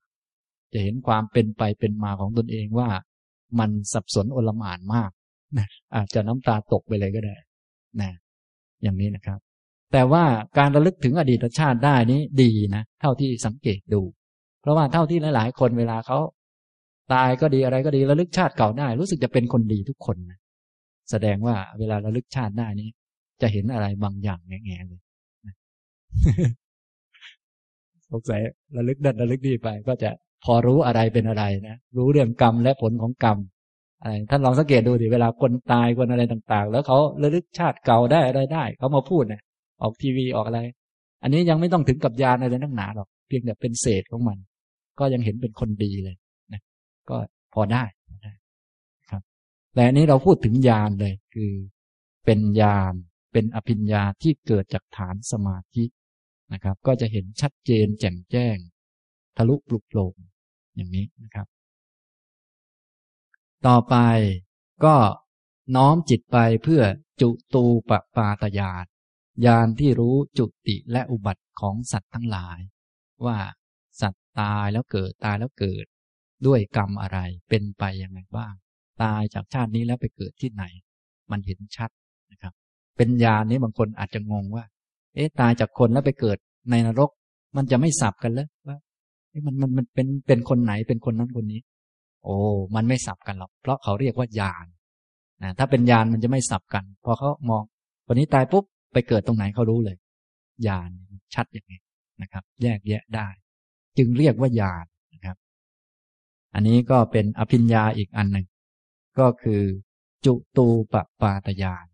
[0.73, 2.89] จะเห็นความเป็นไปเป็นมาของตนเองว่า
[3.59, 5.11] มันสับสนโอลหม่านมาก
[5.57, 7.35] นะอาจจะน้ำตาตกไปเลยก็ได้
[8.01, 8.11] นะ
[8.83, 9.39] อย่างนี้นะครับ
[9.93, 10.23] แต่ว่า
[10.57, 14.01] การระลึกถึงอดีตชาติได้นี้ดีนะ เท่าที่สังเกตดู
[14.61, 16.17] เพราะว่าเท่าที่หลาย ๆ คนเวลาเขา
[17.13, 20.39] ตายก็ดีอะไรก็ดีระลึกชาติเก่าได้ รู้สึกจะเป็นคนดีทุกคนนะ
[21.11, 22.89] แสดงว่าเวลาระลึกชาติได้นี้
[23.41, 25.01] จะเห็นอะไรบางอย่างแง่ๆเลย
[28.09, 28.41] สงสัย
[28.77, 30.11] ระลึกดันระลึกดีไป ก็จะ
[30.43, 33.37] พอรู้อะไรเป็นอะไรนะรู้เรื่องกรรมและผลของกรรม
[34.01, 39.41] อะไรท่านลองสังเกตดูดิเวลาคนตายคนอะไรต่างๆ แล้วเขาระลึกชาติเก่าได้อะไรได้เขามาพูดเนะ
[39.81, 40.59] ออกทีวีออกอะไร
[41.23, 44.37] อันนี้ยังไม่ต้องถึงกับยานอะไรนักหนาหรอกเพียงแต่เป็นเศษของมัน
[44.99, 46.15] ก็ยังเห็นเป็นคนดีเลย
[46.53, 46.61] นะ
[47.09, 47.15] ก็
[47.53, 47.83] พอได้
[49.11, 49.21] ครับ
[49.73, 51.51] แต่อันนี้เราพูดถึงญาณเลย คือ
[52.25, 52.93] เป็นญาณ
[53.33, 55.85] เป็นอภิญญาที่เกิดจากฐานสมาธิ
[56.53, 58.57] นะครับ ก็จะเห็นชัดเจนแจ่มแจ้ง
[59.37, 60.13] ทะลุปลุกโปร่ง
[60.75, 61.47] อย่างนี้นะครับ
[63.67, 63.95] ต่อไป
[64.85, 64.95] ก็
[65.75, 66.81] น้อมจิตไปเพื่อ
[67.21, 68.85] จุตูปปาตญาณ
[69.45, 72.59] ญาณที่รู้จุติและอุบัติของสัตว์ทั้งหลาย
[73.25, 73.37] ว่า
[74.01, 75.85] สัตว์ตายแล้วเกิดตายแล้วเกิด
[76.45, 78.53] ด้วยกรรมอะไรเป็นไปยังไงบ้าง
[79.03, 80.63] ตายจากชาตินี้แล้วไปเกิดที่ไหน
[81.31, 81.89] มันเห็นชัด
[82.31, 82.53] นะครับ
[82.97, 84.65] เป็นญาณนี้บางคนอาจจะงงว่า
[85.15, 86.37] เอ๊ะตายจากคนแล้วไปเกิด
[86.69, 87.09] ในนรก
[87.57, 88.77] มันจะไม่สับกันเลยว่า
[89.45, 91.61] มันมันมันเป็นเป็นคนไหนเป็นคนนั้นคนนี้
[92.25, 92.37] โอ้
[92.75, 94.65] มันไม่สับกันหรอก เพราะเขาเรียกว่าญาณ
[95.43, 97.63] นะถ้าเป็นญาณมันจะไม่สับกัน พอเขามอง
[98.05, 99.97] คนนี้ตายปุ๊บไปเกิดตรงไหนเขารู้เลย
[100.67, 100.89] ญาณ
[101.33, 101.79] ชัดอย่างนี้
[102.21, 103.27] นะครับ แยกแยะได้
[103.97, 105.37] จึงเรียกว่าญาณนะครับ
[106.53, 108.45] อันนี้ก็เป็นอภิญญาอีกอันหนึ่ง
[109.19, 109.61] ก็คือ
[110.25, 111.85] จุตูปปาตญาณ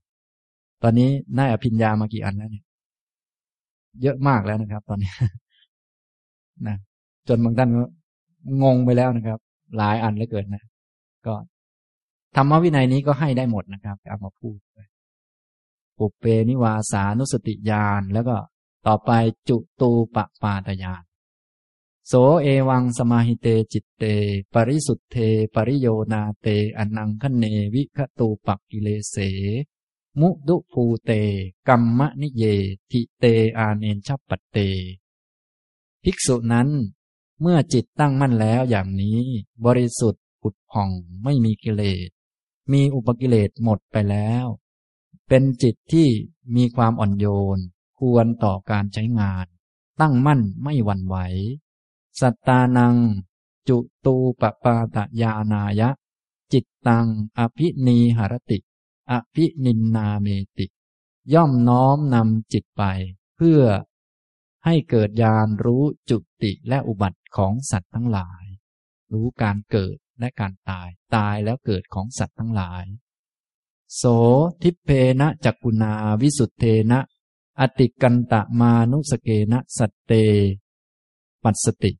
[0.84, 2.65] ตอนนี้ได้อภิญญามากี่อันแล้วเนี่ย
[4.02, 5.12] เยอะมากแล้วนะครับ ตอนนี้
[6.67, 6.78] นะ
[7.28, 7.84] จนบางท่านก็
[8.63, 9.39] งงไปแล้วนะครับ
[9.78, 10.64] หลายอันเหลือเกินนะ
[11.26, 11.36] ก็
[12.36, 14.58] ธรรมวินัยนี้ก็ให้ได้หมดนะครับเอามาพูด
[15.98, 18.36] ปุเปนิวาสานุสติญาณแล้วก็
[18.88, 19.12] ต่อไป
[19.50, 21.04] จุตูปปาตญาณ
[22.08, 24.04] โสเอวังสมาหิเตจิตเต
[24.54, 25.16] ปริสุทธเท
[25.54, 29.16] ปริโยนาเตอนังคเนวิคตูปักกิเลเส
[30.20, 31.12] มุดุภูเต
[31.68, 32.44] กัมมะนิเย
[32.92, 33.26] ทิเต
[33.58, 34.58] อาเนนชัปปเต
[36.04, 36.70] ภิกษุนั้น
[37.42, 39.20] เมื่อจิตตั้งมั่นแล้วอย่างนี้
[39.66, 40.90] บริสุทธิ์ผุดผ่อง
[41.24, 42.10] ไม่มีกิเลส
[42.72, 44.46] มีอุปกิเลสหมดไปแล้ว
[45.28, 46.08] เป็นจิตที่
[46.56, 47.26] มีความอ่อนโย
[47.56, 47.60] น
[48.00, 49.46] ควรต่อการใช้งาน
[50.02, 51.18] ตั้งมั่นไม่หวั่นไหว
[52.20, 52.96] สัตตานัง
[53.68, 55.90] จุตูปปาตยานายะ
[56.54, 58.60] จิตตังอภินีหรติ
[59.12, 60.28] อภินินนาเม
[60.58, 60.66] ติ
[61.34, 62.84] ย่อมน้อมนำจิตไป
[63.36, 63.62] เพื่อ
[64.66, 68.45] ให้เกิดญาณรู้จุติและอุบัติของสัตว์ทั้งหลาย
[69.14, 72.86] รู้การเกิดและการตาย ตายแล้วเกิดของสัตว์ทั้งหลาย
[73.95, 74.03] โส
[74.62, 74.89] ทิเพ
[75.20, 76.99] นะจักกุณาวิสุทเทนะ
[77.59, 80.12] อติกันตะมานุสเกนะสัตเต
[81.43, 81.91] ปัสติ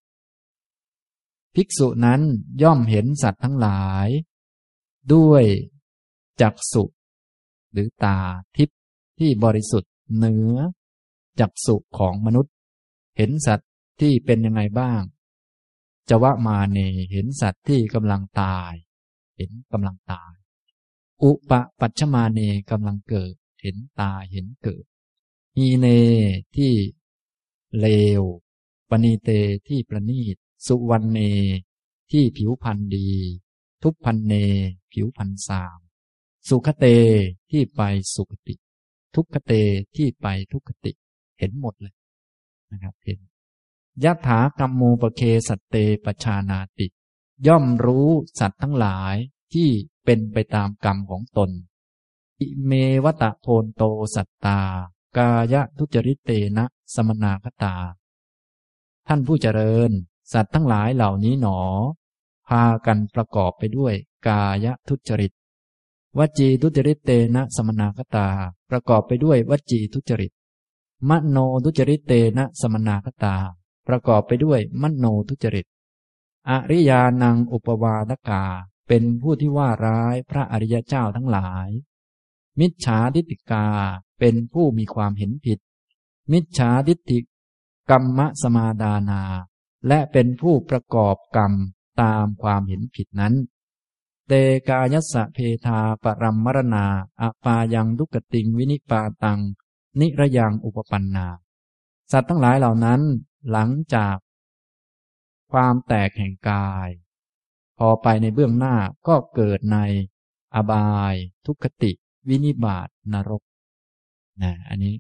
[1.56, 2.22] ภิกษุนั้น
[2.62, 4.08] ย่อมเห็นสัตว์ทั้งหลาย
[5.14, 5.44] ด้วย
[6.42, 6.84] จักสุ
[7.72, 8.18] หรือตา
[8.58, 8.70] ทิพ
[9.20, 10.58] ที่บริสุทธิ์เหนือ
[11.40, 12.54] จักสุของมนุษย์
[13.18, 13.70] เห็นสัตว์
[14.02, 15.02] ที่เป็นยังไงบ้าง
[16.10, 16.80] จวะมาเน
[17.12, 18.74] เห็นสัตว์ที่กำลังตาย
[19.38, 20.34] เห็นกำลังตาย
[21.24, 22.40] อุปปัชมาเน
[22.72, 24.86] กำลังเกิด เห็นตายเห็นเกิด
[25.58, 25.88] ฮีเน
[26.56, 26.74] ที่
[27.80, 27.88] เล
[28.22, 28.24] ว
[28.90, 29.30] ปณีเต
[29.68, 30.36] ที่ประนีต
[30.68, 31.20] สุวรรณเน
[32.12, 33.10] ที่ผิวพันธ์ดี
[33.82, 34.34] ทุพพันเน
[34.92, 35.80] ผิวพันธ์สาม
[36.48, 36.86] สุขเต
[37.52, 37.82] ที่ไป
[38.16, 38.56] สุขติ
[39.16, 39.54] ทุกขเต
[39.96, 40.92] ที่ไปทุกขติ
[41.42, 41.94] เห็นหมดเลย
[42.72, 43.20] นะครับ เห็น
[44.04, 45.76] ยะถากรรมมูปเคสัตเต
[46.06, 46.88] ปชานาติ
[47.48, 48.08] ย่อมรู้
[48.40, 49.16] สัตว์ทั้งหลาย
[49.54, 49.70] ที่
[50.06, 51.50] เป็นไปตามกรรมของตน
[52.40, 52.72] อิเม
[53.04, 53.84] วตะโพนโต
[54.16, 54.60] สัตตา
[55.18, 56.66] กายทุจริตเตนะ
[56.96, 57.76] สมนาคตา
[59.08, 59.92] ท่านผู้เจริญ
[60.34, 61.60] สัตว์ทั้งหลายเหล่านี้หนอ
[62.48, 63.94] พากันประกอบไปด้วย
[64.28, 65.32] กายทุจริต
[66.18, 68.28] วจีทุจริตเตนะสมนาคตา
[68.70, 70.32] ประกอบไปด้วยวจีทุจริต
[71.10, 73.36] มโนทุจริตเตนะสมนาคตา
[73.88, 75.66] ประกอบไปด้วยมโนทุจริต
[76.50, 78.44] อริยานังอุปวาทกา
[78.88, 81.70] เป็นผู้ที่ว่าร้ายพระอริยเจ้าทั้งหลาย
[82.60, 83.68] มิจฉาทิฏฐิกา
[84.20, 85.60] เป็นผู้มีความเห็นผิด
[86.32, 87.20] มิจฉาทิฏฐิ
[87.90, 89.22] กรรมสมาดานา
[89.88, 91.54] และเป็นผู้ประกอบกรรม
[92.02, 93.34] ตามความเห็นผิดนั้น
[94.28, 94.34] เต
[94.70, 96.86] กายัสสะเพทาปรัมมรณา
[97.22, 99.40] อปายังดุกติงวินิปาตัง
[100.00, 101.28] นิระยังอุปปันนา
[102.12, 103.02] สัตว์ทั้งหลายเหล่านั้น
[103.52, 104.18] หลังจาก
[105.52, 106.90] ความแตกแห่งกาย
[107.78, 108.76] พอไปในเบื้องหน้า
[109.08, 109.78] ก็เกิดใน
[110.56, 111.16] อบาย
[111.46, 111.92] ทุกขติ
[112.30, 113.44] วินิบาตนรก
[114.42, 114.94] นะอันนี้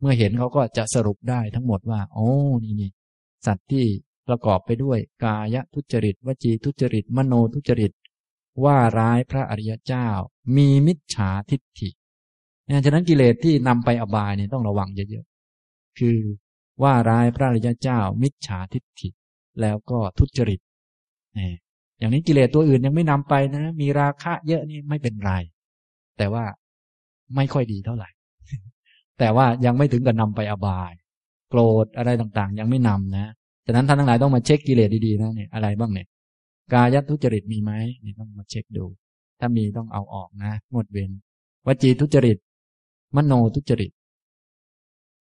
[0.00, 2.30] เมื่อเห็นเขาก็จะสรุปได้ทั้งหมดว่า โอ้
[2.64, 2.90] นี่นี่
[3.46, 3.86] สัตว์ที่
[4.28, 7.92] ประกอบไปด้วย กายทุจริตวจีทุจริต มโนทุจริต
[8.64, 10.08] ว่าร้ายพระอริยเจ้า
[10.56, 11.90] มีมิจฉาทิฏฐิ
[12.84, 16.18] ฉะนั้นกิเลสที่นำไปอบายเนี่ยต้องระวังเยอะๆ คือ
[16.82, 19.08] ว่าร้ายพระริยเจ้า มิจฉาทิฏฐิ
[19.60, 20.60] แล้วก็ทุจริต
[21.38, 21.50] นี่
[21.98, 25.32] อย่างนี้กิเลสตัวอื่นยังไม่นำไปนะ มีราคะเยอะนี่ไม่เป็นไร
[26.18, 26.44] แต่ว่า
[27.36, 28.08] ไม่ค่อยดีเท่าไหร่
[29.18, 30.92] แต่ว่ายังไม่ถึงกับนำไปอบาย
[31.50, 33.32] โกรธอะไรต่างๆ ยังไม่นำนะ
[33.66, 36.06] ฉะนั้นท่านทั้งหลายต้องมาเช็คกิเลสดีๆนะเนี่ยอะไรบ้างเนี่ย
[36.72, 37.72] กายทุจริตมีไหม
[38.04, 38.84] นี่ต้องมาเช็คดู
[39.40, 41.10] ถ้ามีต้องเอาออกนะงดเว้น
[41.66, 42.38] วจีทุจริต
[43.16, 43.92] มโนทุจริต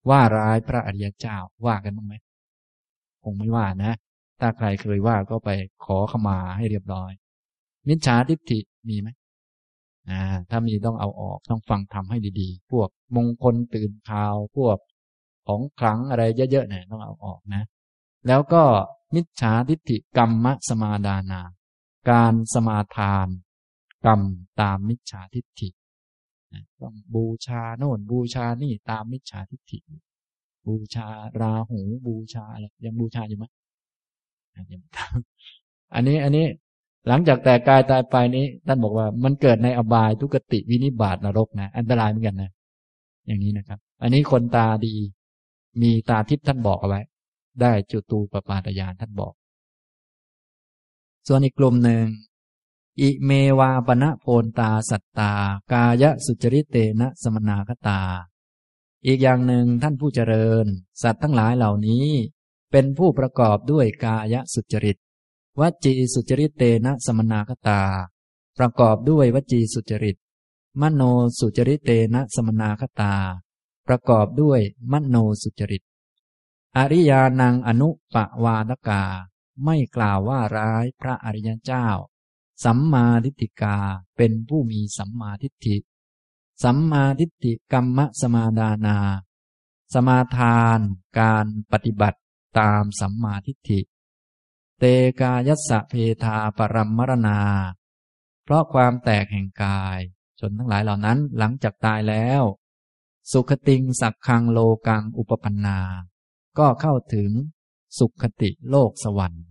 [0.10, 2.16] ว่าร้ายพระอริยเจ้าว่ากันบ้างไหม
[3.24, 3.94] คงไม่ว่านะ
[4.40, 5.50] ถ้าใครเคยว่าก็ไป
[5.86, 7.12] ขอขมาให้เรียบร้อย
[7.88, 8.60] มิจฉาทิฏฐิ
[8.90, 9.10] มีไหม
[10.10, 14.78] อ่า ถ้ามีต้องเอาออกต้องฟังทำให้ดีๆ พวกมงคลตื่นข่าวพวก
[15.48, 17.64] ของขลังอะไรเยอะๆเนี่ยต้องเอาออกนะ
[18.28, 18.64] แล้วก็
[19.16, 21.42] มิจฉาทิฏฐิกรรมสมาดานา
[22.10, 23.28] การสมาทาน
[24.06, 24.22] กรรม
[24.62, 25.70] ตามมิจฉาทิฏฐิ
[26.82, 29.80] ต้องบูชาโน่นบูชานี่ตามมิจฉาทิฏฐิ
[30.68, 31.08] บูชา
[31.42, 33.46] ราหูบูชาอะไรยังบูชาอยู่ไหม
[34.72, 34.82] ยัง
[35.94, 36.46] อันนี้อันนี้
[37.08, 42.52] หลังจากแต่กายตายไปนี้ท่านบอกว่ามันเกิดในอบายทุกติวินิบาตนรกนะ อันตรายเหมือนกันนะ
[43.28, 44.96] อย่างนี้นะครับ อันนี้คนตาดี
[45.82, 47.02] มีตาทิพย์ท่านบอกเอาไว้
[47.62, 49.34] ได้จุตูปปาตยานท่านบอก
[51.28, 52.04] ส่วนอีกกลุ่มหนึ่ง
[53.02, 55.34] อิเมวาปณะโพนตาสัตตา
[55.72, 58.02] กายสุจริเตนะสมนาคตา
[59.06, 60.66] อีกอย่างหนึ่งท่านผู้เจริญ
[61.02, 62.08] สัตว์ทั้งหลายเหล่านี้
[62.72, 64.98] เป็นผู้ประกอบด้วยกายสุจริต
[65.60, 67.82] วจีสุจริตเตนะสมนาคตา
[68.58, 70.18] ประกอบด้วยวจีสุจริต
[70.82, 71.02] มโน
[71.40, 73.14] สุจริตเตนะสมนาคตา
[73.88, 74.60] ประกอบด้วย
[74.92, 75.84] มโนสุจริต
[76.78, 79.04] อริยานังอนุปวาทกา
[79.64, 81.88] ไม่กล่าวว่าร้ายพระอริยเจ้า
[82.64, 83.78] สัมมาทิฏฐิกา
[84.18, 85.78] เป็นผู้มีสัมมาทิฏฐิ
[86.64, 88.98] สัมมาทิฏฐิกรรมสมาดานา
[89.94, 90.80] สมาทาน
[91.20, 92.20] การปฏิบัติ
[92.60, 93.80] ตามสัมมาทิฏฐิ
[94.80, 94.84] เต
[95.20, 95.94] กายัสสะเพ
[96.24, 97.40] ทาปรัมมรณา
[98.44, 100.00] เพราะความแตกแห่งกาย
[100.40, 102.44] จนทั้งหลายเหล่านั้นหลังจากตายแล้ว
[103.32, 105.80] สุขติงสักคังโลกังอุปปันนา
[106.58, 107.32] ก็เข้าถึง
[108.00, 109.46] สุขติโลกสวรรค์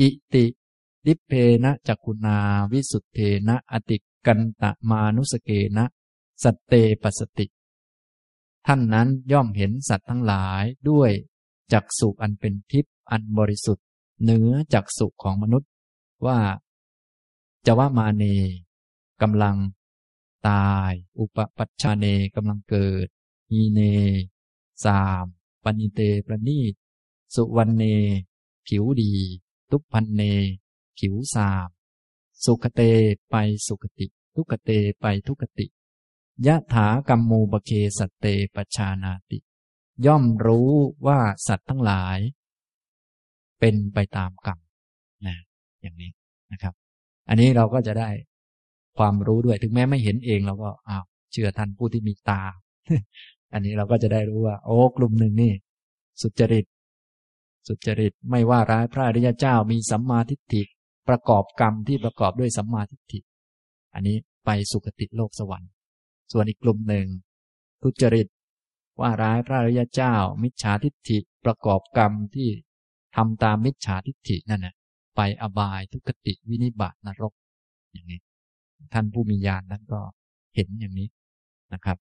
[0.00, 0.44] อิติ
[1.06, 1.32] ดิเพ
[1.64, 2.38] นะจักุณา
[2.72, 3.96] วิสุทเทนะอติ
[4.26, 5.84] กันตะมานุสเกนะ
[6.42, 6.72] สเต
[7.02, 7.46] ปสติ
[8.66, 11.10] ท่านนั้นย่อมเห็นสัตว์ทั้งหลายด้วย
[11.72, 13.86] จักสุอันเป็นทิพย์อันบริสุทธิ์
[14.22, 15.70] เหนือจักสุของมนุษย์
[16.26, 16.38] ว่า
[17.66, 18.24] จะว่ามาเน
[19.22, 19.56] กำลัง
[20.48, 23.06] ตาย อุปปัชชาเนกำลังเกิด
[23.50, 23.80] มีเน
[24.84, 25.24] สาม
[25.64, 26.74] ปณิเตประนีต
[27.34, 27.84] สุวรรณเน
[28.66, 29.12] ผิวดี
[29.70, 30.22] ทุพพันเน
[31.02, 31.68] ผิวสาม
[32.44, 32.82] สุขเต
[33.30, 33.36] ไป
[33.66, 35.66] สุขติ ทุกเตไปทุกติ
[36.46, 39.38] ยะถากรรมูบเคสัตเตปชานาติ
[40.06, 40.70] ย่อมรู้
[41.06, 42.18] ว่าสัตว์ทั้งหลาย
[43.60, 44.58] เป็นไปตามกรรม
[45.26, 45.36] นะ
[45.82, 46.10] อย่างนี้
[46.52, 46.74] นะครับ
[47.28, 48.10] อันนี้เราก็จะได้
[48.98, 52.42] ความรู้ด้วยถึงแม้ไม่เห็นเองเราก็อ้าวเชื่อท่านผู้ที่มีตา
[53.52, 55.52] อันนี้เราก็จะได้รู้ว่า โอ้กลุ่มหนึ่งนี่
[56.22, 56.66] สุจริต
[57.68, 60.62] สุจริตไม่ว่าร้ายพระอริยเจ้ามีสัมมาทิฏฐิ
[61.08, 63.20] ประกอบกรรมที่ประกอบด้วยสัมมาทิฏฐิ
[63.94, 65.70] อันนี้ไปสุคติโลกสวรรค์
[66.32, 67.06] ส่วนอีกกลุ่มหนึ่ง
[67.82, 68.26] ทุจริต
[69.00, 72.48] ว่าร้ายพระอริยเจ้า มิจฉาทิฏฐิประกอบกรรมที่
[73.16, 74.74] ทำตามมิจฉาทิฏฐินั่นนะ
[75.16, 77.32] ไปอบายทุกติวินิบาตนรก
[77.92, 78.20] อย่างนี้
[78.92, 80.00] ท่านผู้มีญาณนั้นก็
[80.54, 81.08] เห็นอย่างนี้
[81.72, 81.98] นะครับ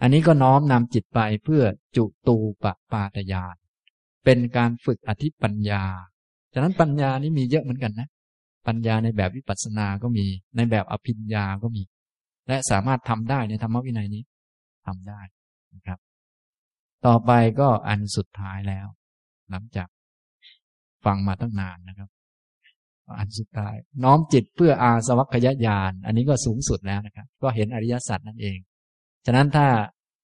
[0.00, 1.62] อันนี้ก็น้อมนำจิตไปเพื่อ
[1.96, 3.56] จุตูปปาตยาน
[4.24, 5.84] เป็นการฝึกอธิปัญญา
[6.58, 8.08] ฉะนั้นปัญญานี้มีเยอะเหมือนกันนะ
[8.66, 11.82] ปัญญาในแบบวิปัสสนาก็มี ในแบบอภิญญาก็มี
[12.48, 14.22] และสามารถทำได้ในธรรมวินัยนี้
[14.86, 15.20] ทำได้
[15.74, 15.98] นะครับ
[17.06, 17.30] ต่อไป
[17.60, 18.86] ก็อันสุดท้ายแล้ว
[19.50, 19.88] หลังจาก
[21.04, 22.08] ฟังมาตั้งนานนะครับ
[23.18, 28.58] อันสุดท้าย น้อมจิตเพื่ออาสวัคยญาณอันนี้ก็สูงสุดแล้วนะครับ ก็เห็นอริยสัจนั่นเอง
[29.26, 29.66] ฉะนั้นถ้า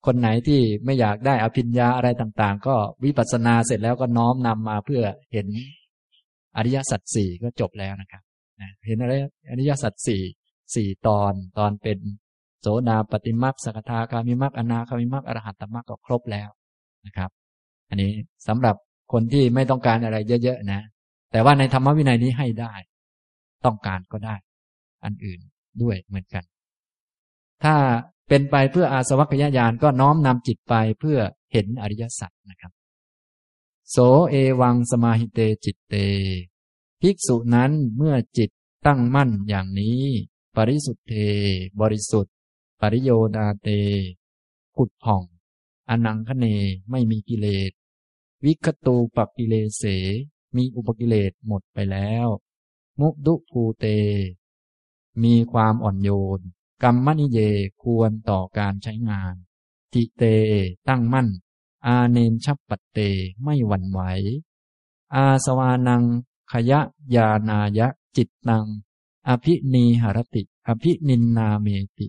[0.07, 5.47] คนไหนที่ไม่อยากได้อภิญญาอะไรต่าง ๆ ก็วิปัสสนาเสร็จแล้วก็น้อมนำมาเพื่อเห็น
[6.57, 8.23] อริยสัจสี่ก็จบแล้วนะครับ
[8.87, 9.13] เห็นอะไร
[9.51, 10.23] อริยสัจสี่
[10.75, 11.99] สี่ตอนตอนเป็น
[12.61, 16.49] โสดาปฏิมักสกทาคามิมักอนาคามิมักอรหัตตมักก็ครบแล้ว
[17.07, 17.31] นะครับ
[17.89, 18.11] อันนี้
[18.49, 18.77] สำหรับ
[19.13, 20.81] คนที่ไม่ต้องการอะไรเยอะๆนะ
[21.33, 22.73] แต่ว่าในธรรมวินัยนี้ให้ได้
[23.65, 24.37] ต้องการก็ได้
[25.05, 25.41] อันอื่น
[25.83, 26.45] ด้วยเหมือนกัน
[27.65, 27.75] ถ้า
[28.29, 31.19] เป็นไปเพื่ออาสวัคยญาณก็น้อมนำจิตไปเพื่อ
[31.53, 32.73] เห็นอริยสัจนะครับ
[33.97, 35.95] โสเอวังสมาหิเตจิตเต
[37.01, 38.51] ภิกษุนั้นเมื่อจิต
[38.87, 40.03] ตั้งมั่นอย่างนี้
[40.57, 41.15] ปริสุทธเท
[41.81, 42.35] บริสุทธิ์
[42.81, 43.69] ปริโยดาเต
[44.77, 45.23] ขุดผ่อง
[45.89, 46.47] อนังคเน
[46.91, 47.71] ไม่มีกิเลส
[48.45, 49.83] วิคตูปกิเลเส
[50.57, 52.27] มีอุปกิเลสหมดไปแล้ว
[53.01, 53.87] มุดุภูเต
[55.23, 56.41] มีความอ่อนโยน
[56.83, 57.41] กรรมนิเย
[57.83, 59.35] ควรต่อการใช้งาน
[59.93, 60.23] ทิเต
[60.91, 61.29] ตั้งมั่น
[61.87, 62.99] อาเนนชับปัตเต
[63.43, 64.01] ไม่หวั่นไหว
[65.15, 66.03] อาสวานัง
[66.53, 66.81] ขยะ
[67.15, 68.67] ยานายะ จิตตัง
[69.29, 71.67] อภินีหรติ อภินินนาเม
[71.99, 72.07] ติ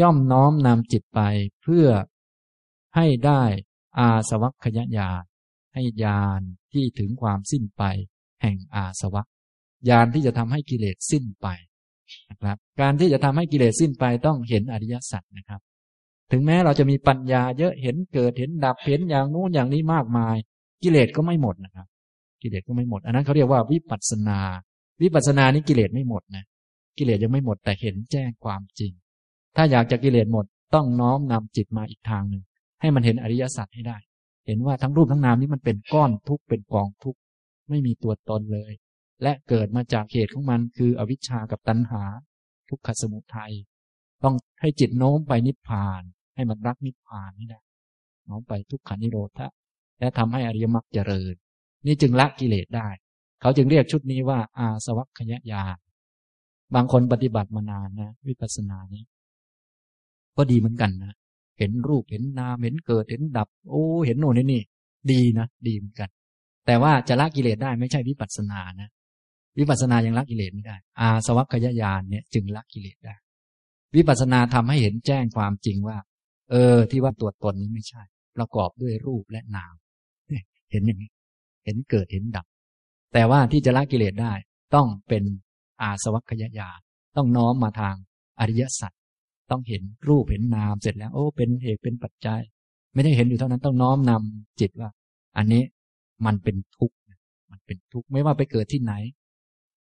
[0.00, 1.20] ย่อมน้อมนำจิตไป
[1.62, 1.88] เพื่อ
[2.96, 3.42] ให้ได้
[3.98, 5.22] อาสวัคยญาณ
[5.74, 6.40] ให้ญาณ
[6.72, 7.82] ที่ถึงความสิ้นไป
[8.42, 9.26] แห่งอาสวัค
[9.88, 11.46] ญาณที่จะทำให้กิเลสสิ้นไป
[12.30, 15.60] นะครับ การที่จะทำให้กิเลสสิ้นไปต้องเห็นอริยสัจนะครับ
[16.30, 20.36] ถึงแม้เราจะมีปัญญาเยอะเห็นเกิดเห็นดับเห็นอย่างนู้นอย่างนี้มากมาย
[20.82, 21.86] กิเลสก็ไม่หมดนะครับ
[22.42, 24.40] กิเลสก็ไม่หมด อันนั้นเขาเรียกว่าวิปัสสนา
[25.02, 26.44] วิปัสสนานี้กิเลสไม่หมดนะ
[26.98, 28.92] กิเลสยังไม่หมดแต่เห็นแจ้งความจริง
[29.56, 32.42] ถ้าอยากจะกิเลสหมดต้องน้อมนำจิตมาอีกทางหนึ่ง
[32.80, 33.98] ให้มันเห็นอริยสัจให้ได้
[34.46, 37.18] เห็นว่าทั้งรูปทั้งนามนี้มันเป็นก้อนทุกข์เป็นกองทุกข์
[37.68, 38.72] ไม่มีตัวตนเลย
[39.22, 42.02] และเกิดมาจากเหตุของมันคืออวิชชากับตัณหา
[42.68, 43.52] ทุกขสมุทัย
[44.24, 46.02] ต้องให้จิตโน้มไปนิพพาน
[46.36, 47.62] ให้มันรักนิพพานนี่นะ
[48.28, 49.48] น้อมไปทุกขานิโรธะ
[49.98, 51.34] และทำให้อริยมรรคเจริญ
[51.86, 52.88] นี่จึงละกิเลสได้
[53.40, 55.76] เขาจึงเรียกชุดนี้ว่า อาสวัคยญาณ
[56.74, 59.02] บางคนปฏิบัติมานานนะวิปัสสนานี้
[60.36, 61.14] ก็ดีเหมือนกันนะ
[61.58, 64.62] เห็นรูปเห็นนามเห็นเกิดเห็นดับ โอ้ เห็นโน่นนี่นี่
[65.10, 66.08] ดีนะดีเหมือนกัน
[66.66, 68.88] แต่ว่าจะละกิเลสได้ไม่ใช่วิปัสสนานะ
[69.58, 73.14] วิปัสสนายังละกิเลสไม่ได้ อาสวัคยญาณเนี่ยจึงละกิเลสได้
[73.96, 75.98] วิปัสสนาทำให้เห็นแจ้งความจริงว่า
[76.50, 78.02] เออ ที่ว่าตัวตนนี้ไม่ใช่
[78.36, 79.74] ประกอบด้วยรูปและนาม
[80.70, 81.10] เห็นอย่างนี้
[81.64, 82.46] เห็นเกิดเห็นดับ
[83.12, 84.32] แต่ว่าที่จะละกิเลสได้
[84.74, 85.24] ต้องเป็น
[85.82, 86.68] อาสวัคยญา
[87.16, 87.94] ต้องน้อมมาทาง
[88.40, 88.92] อริยสัจ
[89.50, 92.40] ต้องเห็นรูปเห็นนามเสร็จแล้ว โอ้ เป็นเหตุเป็นปัจจัย
[92.94, 94.90] ไม่ได้เห็นอยู่เท่านั้นต้องน้อมนำจิตว่า
[95.36, 95.62] อันนี้
[96.26, 96.96] มันเป็นทุกข์
[97.50, 98.92] มันเป็นทุกข์ไม่ว่าไปเกิดที่ไหน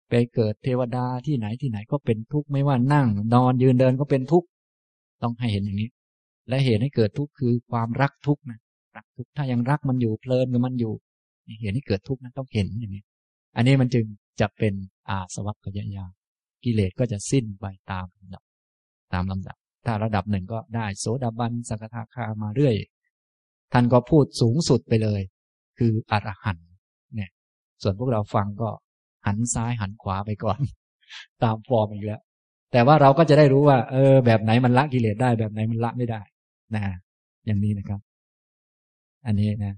[0.09, 4.47] ไปเกิดเทวดาที่ไหนที่ไหนก็เป็นทุกข์ไม่ว่านั่ง นอนยืนเดินก็เป็นทุกข์
[5.21, 5.89] ต้องให้เห็นอย่างนี้
[6.49, 8.59] และเหตุให้เกิดทุกข์คือความรักทุกข์นะ
[8.97, 10.93] รักทุกข์ถ้ายังรักมันอยู่เพลินกับมันอยู่
[11.61, 13.03] เหตุให้เกิดทุกข์นะต้องเห็นอย่างนี้
[13.55, 14.05] อันนี้มันจึง
[14.41, 14.73] จะเป็น
[15.09, 16.05] อาสวัคยายา
[16.63, 18.43] กิเลสก็จะสิ้นไปตามลำดับ
[19.13, 22.75] ตามลำดับ ถ้าระดับหนึ่งก็ได้โสดาบันสักทาคามาเรื่อย
[23.73, 25.21] ท่านก็พูดสูงสุดไปเลย
[25.77, 26.69] คืออรหันต์
[27.15, 27.29] เนี่ย
[27.81, 28.69] ส่วนพวกเราฟังก็
[29.25, 30.59] หันซ้ายหันขวาไปก่อน
[31.43, 32.21] ตามฟอร์มอีกแล้ว
[32.71, 36.21] แต่ว่าเราก็จะได้รู้ว่า เออ แบบไหนมันละกิเลสได้แบบไหนมันละไม่ได้
[36.75, 36.83] นะ
[37.45, 37.99] อย่างนี้นะครับ
[39.25, 39.75] อันนี้นะ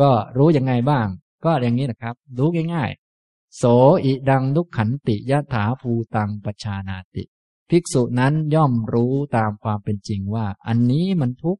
[0.00, 1.06] ก็รู้ยังไงบ้าง
[1.44, 3.64] ก็อย่างนี้นะครับ รู้ง่ายๆโส
[4.04, 7.24] อิดังทุกขันติยะถาภูตังปชานาติ
[7.70, 11.58] ภิกษุนั้นย่อมรู้ตามความเป็นจริงว่า อันนี้มันทุก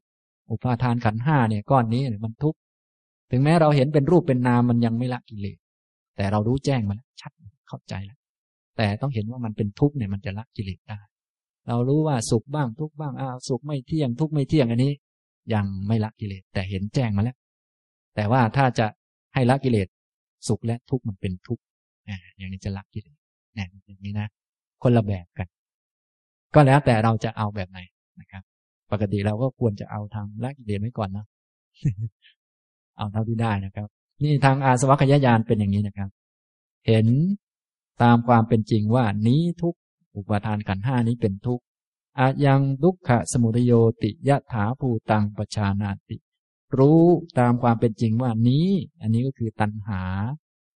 [0.51, 2.55] อุปาทานขันห้าเนี่ยก้อนนี้มันทุก
[3.31, 5.57] ถึงแม้เราเห็นเป็นรูปเป็นนามมันยังไม่ละกิเลส
[6.15, 7.31] แต่เรารู้แจ้งมาแล้วชัด
[7.67, 8.19] เข้าใจแล้ว
[8.77, 10.99] แต่ต้องเห็นว่ามันเป็นทุกข์เนี่ยมันจะละกิเลสได้
[11.67, 14.93] เรารู้ว่าสุขบ้างทุกบ้างอ้าวสุขไม่เที่ยงทุกไม่เที่ยงอันนี้
[15.53, 17.37] ยังไม่ละกิเลสแต่เห็นแจ้งมาแล้ว
[18.15, 18.87] แต่ว่าถ้าจะ
[19.33, 19.87] ให้ละกิเลส
[20.47, 21.63] สุขและทุกมันเป็นทุกข์
[22.37, 23.17] อย่างนี้จะละกิเลส
[23.55, 24.27] เนี่อย่างนี้นะ
[24.83, 25.47] คนละแบบกัน
[26.55, 27.79] ก็แล้วแต่เราจะเอาแบบไหน
[28.21, 28.43] นะครับ
[28.91, 31.25] ปกติเราก็ควรจะเอาทางละกิเลสไว้ก่อนนะ
[32.97, 33.87] เอาเท่าที่ได้นะครับ
[34.23, 36.09] นี่ทางอาสวัคยายานเป็นอย่างนี้นะครับ
[36.87, 37.07] เห็น
[38.01, 39.75] ตามความเป็นจริงว่านี้ทุก
[40.15, 41.63] อุปทานขันห้านี้เป็นทุกข์
[42.19, 43.71] อายังทุกขะสมุทโย
[44.03, 46.17] ติยะถาภูตังปชานาติ
[46.77, 47.03] รู้
[47.39, 48.67] ตามความเป็นจริงว่านี้
[49.01, 50.01] อันนี้ก็คือตัณหา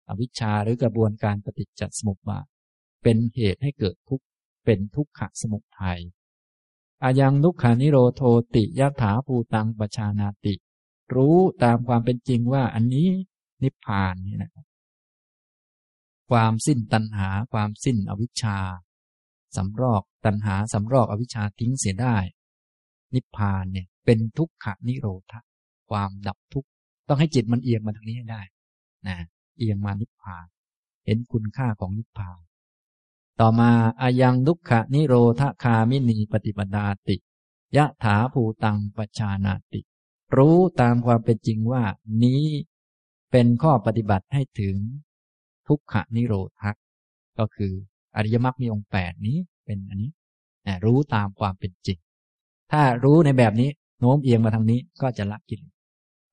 [0.07, 2.45] อวิชชาหรือกระบวนการปฏิจจสมุปบาท
[3.03, 4.25] เป็นเหตุให้เกิดทุกข์
[4.65, 5.99] เป็นทุกขะสมุทัย
[7.03, 8.21] อายังทุกขานิโรโท
[8.55, 10.53] ติยะถาภูตังปชานาติ
[11.15, 13.09] รู้ตามความเป็นจริงว่าอันนี้
[13.63, 14.65] นิพพานนี่นะครับ
[16.31, 18.57] ความสิ้นตัณหาความสิ้นอวิชชา
[19.57, 22.17] สำรอกตัณหาสำรอกอวิชชาทิ้งเสียได้
[23.13, 25.33] นิพพานเนี่ยเป็นทุกขนิโรธ
[25.89, 26.69] ความดับทุกข์
[27.07, 28.41] ต้องให้จิตมันเอียงมาทางนี้ให้ได้
[29.07, 29.17] นะ
[29.57, 30.45] เอียงมานิพพาน
[31.05, 32.39] เห็นคุณค่าของนิพพาน
[33.39, 33.71] ต่อมา
[34.01, 37.17] อายังทุกขนิโรธคามินีปฏิปดาติ
[37.77, 39.81] ยะถาภูตังปชานาติ
[40.37, 41.83] รู้ตามความเป็นจริงว่า
[42.23, 42.43] นี้
[43.31, 44.77] เป็นข้อปฏิบัติให้ถึง
[45.67, 46.49] ทุกขนิโรธ
[47.39, 47.73] ก็คือ
[48.15, 50.11] อริยมรรคมีองค์แปดนี้เป็นอันนี้
[50.85, 51.97] รู้ตามความเป็นจริง
[52.71, 55.73] ถ้ารู้ในแบบนี้โน้มเอียงมาทางนี้ก็จะละกิเลส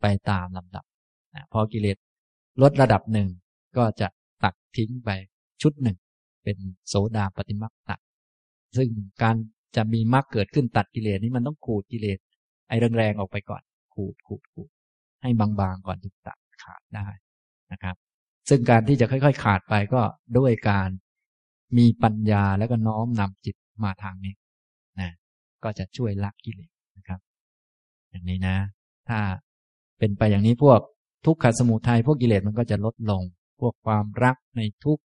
[0.01, 0.85] ไปตามลำดับ
[1.53, 1.97] พอกิเลส
[2.63, 3.29] ลดระดับหนึ่ง
[3.77, 4.09] ก็จะ
[4.45, 5.11] ตัดทิ้งไป
[5.63, 5.97] ชุดหนึ่ง
[6.45, 6.57] เป็น
[6.89, 8.01] โสดาปฏิมรรคตัด
[8.77, 8.89] ซึ่ง
[9.23, 9.37] การ
[9.77, 12.19] จะมีมรรคเกิดขึ้นตัดกิเลสนี้มันต้องขูดกิเลส
[12.69, 13.63] ไอ้แรงๆออกไปก่อน
[13.95, 14.71] ขูดขูดขูด
[15.23, 17.09] ให้บางๆก่อนถึงตัดขาดได้
[17.73, 17.97] นะครับ
[18.49, 20.03] ซึ่งการที่จะค่อย ๆ ขาดไปก็
[20.39, 20.89] ด้วยการ
[21.77, 24.35] มีปัญญาแล้วก็น้อมนำจิตมาทางนี้
[25.01, 25.11] นะ
[25.65, 27.21] ก็จะช่วยละกิเลสนะครับ
[28.11, 28.57] อย่างนี้นะ
[29.09, 29.19] ถ้า
[29.99, 30.81] เป็นไปอย่างนี้พวก
[31.27, 33.23] ทุกขสมุทัยพวกกิเลสมันก็จะลดลง
[33.61, 34.99] พวกความรักในทุก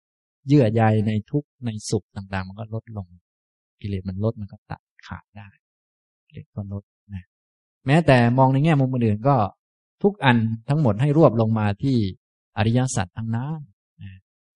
[0.48, 3.08] เยื่อใยในทุกในสุขต่างๆ มันก็ลดลง
[3.82, 5.50] กิเลสมันลดมันก็ตัดขาดได้
[6.28, 6.84] กิเลสก็ลด
[7.14, 7.24] นะ
[7.86, 9.36] แม้แต่มองในแง่มุมอื่นก็
[10.04, 10.38] ทุกอัน
[10.70, 11.98] ทั้งหมดให้รวบลงมาที่
[12.58, 13.60] อริยสัจทั้งนั้น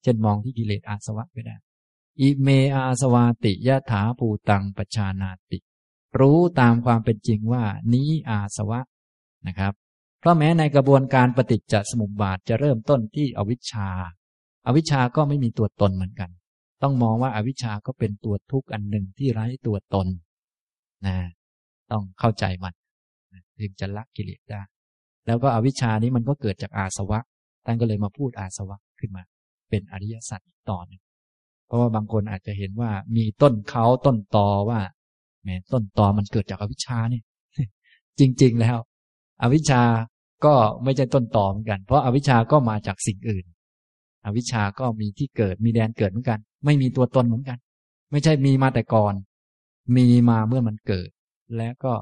[0.03, 1.55] เช่นมองที่กิเลสอาสวะก็ได้
[2.21, 5.59] อิเมอาสวาติยะถาภูตังปชานาติ
[6.19, 7.63] รู้ตามความเป็นจริงว่า
[7.93, 8.79] นี้อาสวะ
[9.47, 9.73] นะครับ
[10.19, 13.89] เพราะแม้ในกระบวนการปฏิจจสมุปบาทจะเริ่มต้นที่อวิชชา
[14.67, 16.29] อวิชชาก็ไม่มีตัวตนเหมือนกัน
[16.83, 20.07] ต้องมองว่าอาวิชชาก็เป็นตัวทุกข์อันหนึ่งที่ไร้ตัวตน
[21.05, 21.15] นะ
[21.91, 22.73] ต้องเข้าใจมัน
[23.59, 24.61] ถึงจะละกิเลสได้
[25.25, 27.19] แล้วก็อวิชชานี้มันก็เกิดจากอาสวะ
[27.65, 29.23] ท่านก็เลยมาพูดอาสวะขึ้นมา
[29.69, 31.01] เป็นอริยสัจอีกต่อหนึ่ง
[31.67, 34.79] เพราะว่าบางคนอาจจะเห็นว่ามีต้นเขาต้นตอว่า
[35.43, 37.21] แม้ต้นตอมันเกิดจากอวิชชานี่
[38.19, 38.77] จริง ๆ แล้ว
[39.41, 39.83] อวิชชา
[40.45, 40.53] ก็
[40.83, 43.45] ไม่ใช่ต้นตอเหมือนกัน เพราะอาวิชชาก็มาจากสิ่งอื่น
[44.25, 47.57] อวิชชาก็มีที่เกิดมีแดนเกิดเหมือนกัน ไม่มีตัวตนเหมือนกัน
[48.11, 49.13] ไม่ใช่มีมาแต่ก่อน
[49.95, 51.09] มีมาเมื่อมันเกิด
[51.57, 51.93] แล้วก็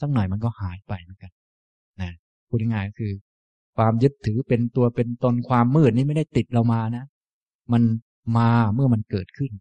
[0.00, 1.32] สักหน่อยมันก็หายไปเหมือนกัน
[2.02, 2.12] นะ
[2.48, 3.12] พูดง่ายๆก็คือ
[3.76, 7.04] ความยึดถือเป็นตัวเป็นตนความมืดนี่ไม่ได้ติดเรามานะ
[7.72, 7.82] มัน
[8.36, 9.52] มาเมื่อมันเกิดขึ้น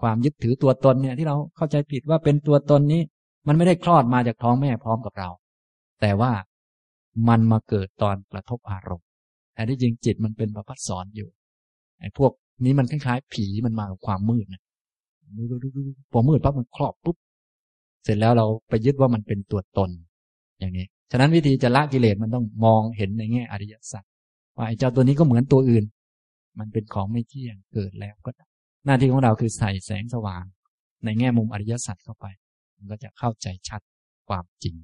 [0.00, 3.02] ความยึดถือตัวตนเนี่ยที่เราเข้าใจผิดว่าเป็นตัวตนนี้
[3.46, 5.30] มันไม่ได้คลอดมาจากท้องแม่พร้อมกับเรา
[6.00, 6.32] แต่ว่า
[7.28, 9.08] มันมาเกิดตอนกระทบอารมณ์
[9.54, 11.28] แต่ที่จริงจิตมันเป็นประพัดสอนอยู่
[12.00, 12.32] ไอ้พวก
[12.64, 14.62] นี้มันคล้ายๆ ผีมันมากับความมืดนะ
[16.12, 17.16] พอมืดปั๊บมันครอบปุ๊บ
[18.04, 19.90] เสร็จแล้วเราไปยึดว่ามันเป็นตัวตน
[20.58, 24.04] อย่างนี้ ฉะนั้นวิธีจะละกิเลสมันต้องมองเห็นในแง่อริยสัจ
[24.56, 25.84] ว่าไอ้เจ้าตัวนี้ก็เหมือนตัวอื่น
[26.58, 28.30] มันเป็นของไม่เที่ยงเกิดแล้วก็
[28.86, 30.44] หน้าที่ของเราคือใส่แสงสว่าง
[31.04, 32.26] ในแง่มุมอริยสัจเข้าไป
[32.76, 33.80] มันก็จะเข้าใจชัด
[34.28, 34.76] ความจริง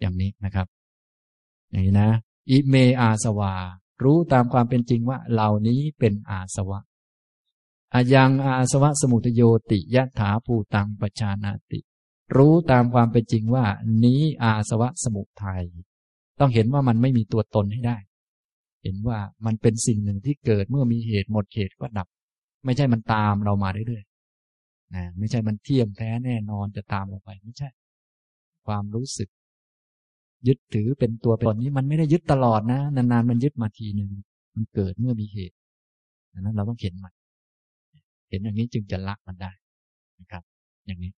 [0.00, 0.66] อย่างนี้นะครับ
[1.70, 2.10] อย่างนี้นะ
[2.50, 3.54] อิเมอาสวา
[4.04, 6.80] รู้ตามความเป็นจริงว่าเหล่านี้เป็นอาสวะ
[7.94, 11.80] อายังอาสวะสมุทโยติยะถาภูตังปชานาติ
[12.36, 13.66] รู้ตามความเป็นจริงว่า
[14.04, 15.64] นี้อาสวะสมุทัย
[16.40, 17.96] ต้องเห็นว่ามันไม่มีตัวตนให้ได้
[18.86, 22.08] เห็นว่ามันเป็นสิ่งหนึ่งที่เกิดเมื่อมีเหตุหมดเหตุก็ดับ
[22.64, 27.68] ไม่ใช่มันตามเรามาเรื่อยๆนะไม่ใช่มันเที่ยงแท้แน่นอนจะตามเราไปไม่ใช่
[28.66, 29.28] ความรู้สึก
[30.46, 34.10] ยึดถือเป็นตัวเป็นตนนี้มันไม่ได้ยึดตลอดนะนานๆมันยึดมาทีหนึ่ง
[34.54, 35.56] มันเกิดเมื่อมีเหตุ
[36.32, 37.12] ดังนั้นเราต้องเห็นมัน
[38.30, 39.52] เห็นอย่างนี้จึงจะละมันได้
[40.20, 40.42] นะครับ
[40.86, 41.12] อย่างนี้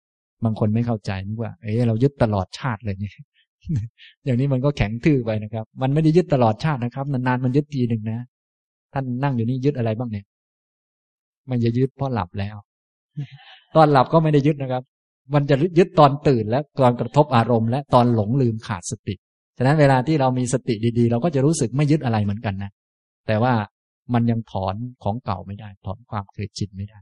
[0.44, 3.16] บางคนไม่เข้าใจนึกว่า เอ้เรายึดตลอดชาติเลยเนี่ย
[4.24, 8.20] อย่างนี้มันก็แข็งทื่อไปนะครับ มันไม่ได้ยึดตลอดชาตินะครับ นานๆมันยึดทีหนึ่งนะ
[8.92, 10.24] ท่านนั่งอยู่นี่ยึดอะไรบ้างเนี่ย
[11.50, 12.56] มันจะยึดเพราะหลับแล้ว
[13.76, 14.82] ตอนหลับก็ไม่ได้ยึดนะครับ
[15.34, 19.14] มันจะยึดตอนตื่นและตอนกระทบอารมณ์ และตอนหลงลืมขาดสติ
[19.58, 22.70] ฉะนั้นเวลาที่เรามีสติดีๆ เราก็จะรู้สึกไม่ยึดอะไรเหมือนกันนะ
[23.26, 23.54] แต่ว่า
[24.14, 26.98] มันยังถอนของเก่าไม่ได้ ถอนความเคยชินไม่ได้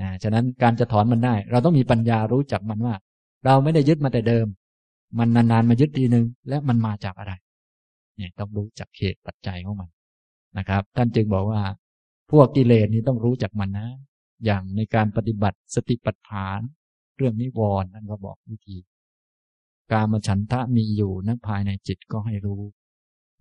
[0.00, 2.94] นะฉะนั้นการจะถอนมันได้ เราต้องมีปัญญารู้จักมันว่า
[3.46, 4.46] เราไม่ได้ยึดมาแต่เดิม
[5.18, 7.32] มันนานๆมายึดทีหนึ่งและมันมาจากอะไร
[8.16, 9.90] เนี่ยต้องรู้จักเหตุปัจจัยของมัน
[10.58, 11.62] นะครับ ท่านจึงบอกว่า
[12.30, 13.88] พวกกิเลสนี้ต้องรู้จักมันนะ
[14.44, 16.60] อย่างในการปฏิบัติสติปัฏฐาน
[17.16, 18.78] เรื่องนิวรณ์นั่นก็บอกวิธี
[19.92, 22.62] การมาฉันทะมีอยู่นั้นภายในจิตก็ให้รู้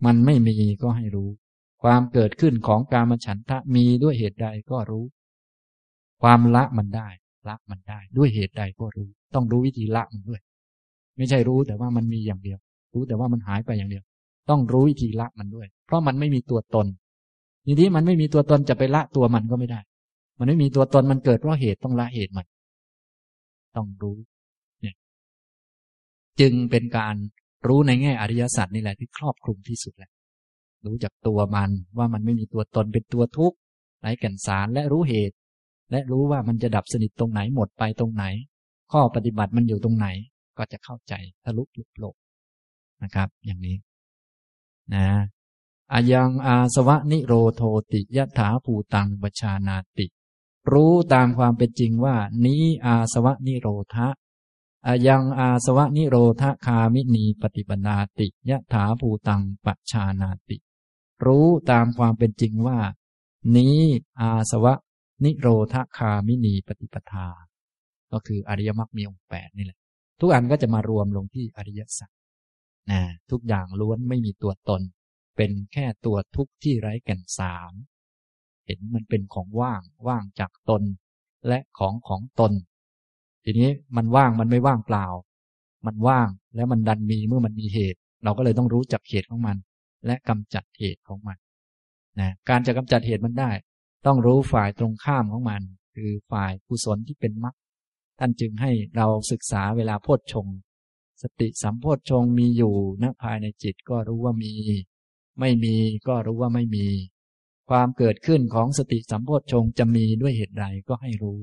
[0.06, 1.30] มันไม่มีก็ให้รู้
[1.84, 5.06] ความเกิดขึ้นของการมาฉันทะมีด้วยเหตุใดก็รู้
[6.22, 7.10] ความละมันได้
[7.48, 10.42] ละมันได้ด้วยเหตุใดก็รู้ ต้องรู้วิธีละมันด้วย
[11.20, 12.60] ไม่ใช่รู้แต่ว่ามันมีอย่างเดียว
[12.94, 14.04] รู้แต่ว่ามันหายไปอย่างเดียว
[14.50, 16.88] ต้องรู้วิธีละมันด้วย เพราะมันไม่มีตัวตน
[17.66, 19.80] ทีนี้มันไม่มีตัวตนจะไปละตัวมันก็ไม่ได้
[20.40, 22.46] มันไม่มีตัวตนมันเกิดเพราะเหตุต้องละเหตุมัน
[23.76, 24.18] ต้องรู้
[24.82, 24.96] เนี่ย
[26.40, 27.16] จึงเป็นการ
[27.68, 30.10] รู้ในแง่อริยสัจนี่แหละที่ครอบคลุมที่สุดแหละ
[30.86, 33.58] รู้จักตัวมันว่ามันไม่มีตัวตนเป็นตัวทุกข์
[34.02, 35.36] ไร้แก่นสารและรู้เหตุ
[35.92, 38.26] และรู้ว่ามันจะดับสนิทตรงไหนหมดไปตรงไหน
[38.92, 40.08] ข้อปฏิบัติมันอยู่ตรงไหน
[40.60, 42.16] ก็จะเข้าใจทะลุลุโลก
[43.04, 43.78] นะครับ อย่างนี้
[44.94, 45.08] นะ
[45.94, 50.08] อายังอาสวะนิโรโทติยถาภูตังบชานาติ
[50.72, 54.08] รู้ตามความเป็นจริงว่า นี้อาสวะนิโรธะ
[54.88, 60.58] อายังอาสวะนิโรธคามินีปฏิปนาติยถาภูตังปชานาติ
[61.26, 62.80] รู้ตามความเป็นจริงว่า
[63.56, 63.80] นี้
[64.20, 64.74] อาสวะ
[65.24, 67.28] นิโรธคามินีปฏิปทา
[68.12, 69.80] ก็คืออริยมรรคมีองค์แปดนี่แหละ
[70.20, 72.10] ทุกอันก็จะมารวมลงที่อริยสัจ
[72.92, 73.02] นะ
[73.32, 74.82] ทุกอย่างล้วนไม่มีตัวตน
[75.36, 77.74] เป็นแค่ตัวทุกข์ที่ไร้แก่นสาร
[78.66, 80.84] เห็นมันเป็นของว่างว่างจากตน
[81.48, 82.54] และของของตน
[83.44, 85.06] ทีนี้มันว่างมันไม่ว่างเปล่า
[85.86, 89.58] มันว่างแล้วมันดันมีเมื่อมันมีเหตุ เราก็เลยต้องรู้จักเหตุของมัน
[90.06, 91.38] และกำจัดเหตุของมัน
[92.20, 93.52] นะการจะกำจัดเหตุมันได้
[94.06, 95.62] ต้องรู้ฝ่ายตรงข้ามของมัน
[95.96, 97.56] คือฝ่ายกุศลที่เป็นมรรค
[98.20, 100.48] ท่านจึงให้เราศึกษาเวลาโพชฌง
[101.22, 104.54] สติสัมโพชฌงมีอยู่ณภายในจิตก็รู้ว่ามี
[105.40, 105.76] ไม่มี
[106.08, 106.88] ก็รู้ว่าไม่มี
[107.70, 111.40] ความเกิดขึ้นของสติสัมโพชฌงจะมีด้วยเหตุใดก็ให้รู้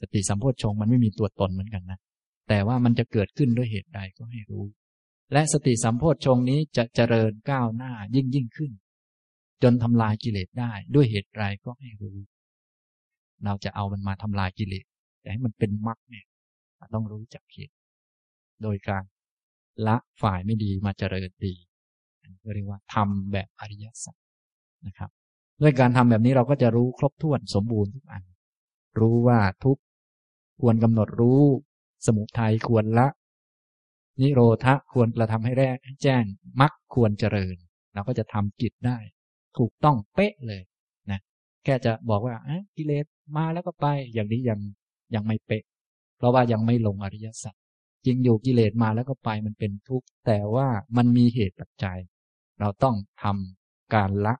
[0.00, 1.98] สติสัมโพชฌงมันไม่มีตัวตนเหมือนกันนะ
[2.48, 4.64] แต่ว่ามันจะเกิดขึ้นด้วยเหตุใดก็ให้รู้
[5.32, 8.72] และสติสัมโพชฌงนี้จะเจริญก้าวหน้ายิ่งยิ่งขึ้น
[9.62, 12.16] จนทำลายกิเลสได้ด้วยเหตุใดก็ให้รู้
[13.44, 14.86] เราจะเอามันมาทำลายกิเลส
[15.24, 16.26] แต่ให้มันเป็นมรรคเนี่ย
[16.94, 17.74] ต้องรู้จักเหตุ
[18.62, 19.04] โดยการ
[19.86, 21.54] ละฝ่ายไม่ดีมาเจริญดี
[22.54, 24.16] เรียกว่าทำแบบอริยสัจ
[24.86, 25.10] นะครับ
[25.62, 28.22] ด้วยการทำแบบนี้เราก็จะรู้ครบถ้วนสมบูรณ์ทุกอัน
[29.00, 29.78] รู้ว่าทุก
[30.60, 31.42] ควรกำหนดรู้
[32.06, 33.06] สมุทัยควรละ
[34.20, 36.24] นิโรธควรกระทำให้แรกแจ้ง
[36.60, 37.56] มักควรเจริญ
[37.94, 38.98] เราก็จะทำกิจได้
[39.58, 40.62] ถูกต้องเป๊ะเลย
[41.10, 41.20] นะ
[41.64, 42.34] แค่จะบอกว่า
[42.76, 43.06] กิเลส
[43.36, 44.60] มาแล้วก็ไป อย่างนี้ยัง
[45.14, 45.64] ยังไม่เป๊ะ
[46.16, 47.54] เพราะว่ายังไม่ลงอริยสัจ
[48.04, 51.98] จริงอยู่กิเลสมาแล้วก็ไปมันเป็นทุกข์แต่ว่ามันมีเหตุปัจจัย
[52.60, 54.34] เราต้องทำการละ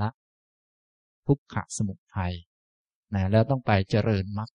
[0.00, 0.10] ละ
[1.26, 2.32] ทุกขะสมุทัย
[3.14, 4.50] นะแล้วต้องไปเจริญมรรค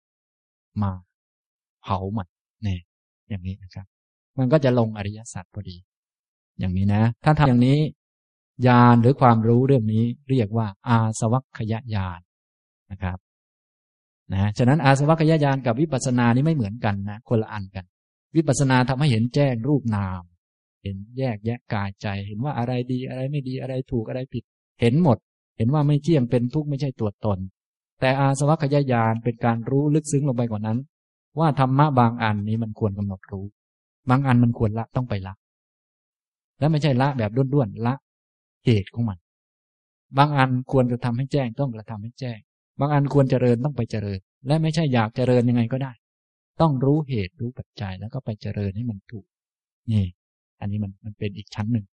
[0.81, 0.91] มา
[1.83, 2.27] เผามัน
[2.63, 2.79] เนี่ย
[3.29, 3.85] อย่างนี้นะครับ
[4.37, 5.77] มันก็จะลงอริยสัจพอดี
[6.59, 7.79] อย่างนี้นะ ถ้าทำอย่างนี้
[8.67, 12.19] ญาณหรือความรู้เรื่องนี้เรียกว่าอาสวัคยญาณ
[12.91, 13.17] นะครับ
[14.31, 17.85] นะฉะนั้นอาสวัคยญาณกับวิปัสสนานี้ไม่เหมือนกันนะคนละอันกัน
[18.35, 20.21] วิปัสสนาทำให้เห็นแจ้งรูปนาม
[20.83, 24.43] เห็นแยกแยะกายใจ เห็นว่าอะไรดีอะไรไม่ดีอะไรถูกอะไรผิด
[24.81, 25.17] เห็นหมด
[25.57, 27.39] เห็นว่าไม่เที่ยงเป็นทุกข์ไม่ใช่ตัวตน
[27.99, 30.77] แต่อาสวัคยายานเป็นการรู้ลึกซึ้งลงไปกว่านั้น
[31.39, 33.45] ว่าธรรมะบางอันนี้มันควรกำหนดรู้
[34.09, 35.33] บางอันมันควรละต้องไปละ
[36.59, 37.93] และไม่ใช่ละแบบด้วนๆละ
[38.65, 39.17] เหตุของมัน
[40.17, 42.39] บางอันควรจะทำให้แจ้งต้องกระทำให้แจ้ง
[42.79, 45.91] บางอันควรเจริญต้องไปเจริญ และไม่ใช่อยากเจริญยังไงก็ได้
[46.61, 49.25] ต้องรู้เหตุรู้ปัจจัยแล้วก็ไปเจริญให้มันถูก
[49.91, 50.05] นี่
[50.61, 51.85] อันนี้มันมันเป็นอีกชั้นหนึ่ง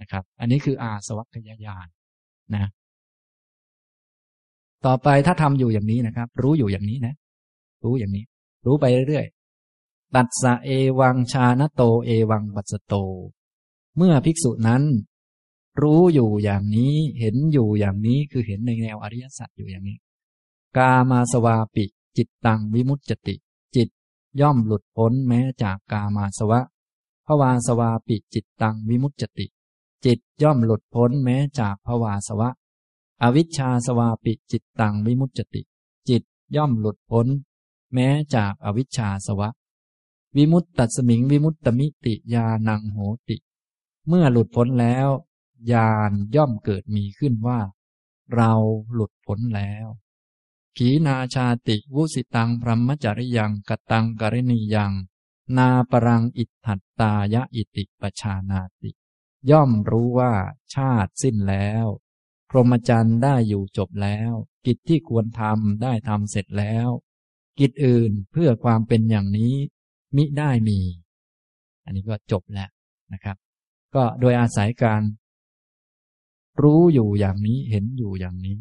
[0.00, 1.86] นะครับ อันนี้คืออาสวัคยายาน
[2.54, 2.70] นะ
[4.86, 7.14] ต่อไปถ้าทำอยู่อย่างนี้นะครับ รู้อยู่อย่างนี้นะ
[7.84, 8.24] รู้อย่างนี้
[8.66, 10.70] รู้ไปเรื่อยๆตัดสะเอ
[11.00, 12.94] วังชานโตเอวังปัสโต
[13.96, 14.82] เมื่อภิกษุนั้น
[15.82, 19.96] รู้อยู่อย่างนี้ เห็นอยู่อย่างนี้คือเห็นในแนวอริยสัจอยู่อย่างนี้
[20.76, 21.84] กามาสวาปิ
[22.16, 23.34] จิตตังวิมุตจติ
[23.76, 23.88] จิต
[24.40, 26.60] ย่อมหลุดพ้นแม้จากกามาสวะ
[27.26, 29.46] ภวาสวาปิจิตตังวิมุตจติ
[30.04, 32.50] จิตย่อมหลุดพ้นแม้จากภวาสวะ
[33.22, 35.62] อวิชชาสวาปิจิตตังวิมุตจติ
[36.08, 36.22] จิต
[36.56, 37.26] ย่อมหลุดพ้น
[37.94, 39.48] แม้จากอวิชชาสวะ
[40.36, 42.98] วิมุตตัสมิงวิมุตตมิติยานังโห
[43.28, 43.36] ติ
[44.06, 45.08] เมื่อหลุดพ้นแล้ว
[45.72, 47.60] ญาณย่อมเกิดมีขึ้นว่า
[48.34, 48.52] เรา
[48.94, 49.88] หลุดพ้นแล้ว
[50.80, 54.92] ขีนาชาติวุสิตังพรหมจริยังกตังกริณียัง
[55.56, 58.90] นาปรังอิทธัตตายะอิติปชานาติ
[59.50, 60.32] ย่อมรู้ว่า
[60.74, 61.86] ชาติสิ้นแล้ว
[62.50, 64.32] พรหมจรรย์ได้อยู่จบแล้ว
[64.66, 66.88] กิจที่ควรทำได้ทำเสร็จแล้ว
[67.58, 69.54] กิจอื่นเพื่อความเป็นอย่างนี้
[70.16, 70.78] มิได้มี
[71.84, 72.70] อันนี้ก็จบแล้ว
[73.12, 73.36] นะครับ
[73.94, 75.02] ก็โดยอาศัยการ
[76.62, 78.56] รู้อยู่อย่างนี้เห็นอยู่อย่างนี้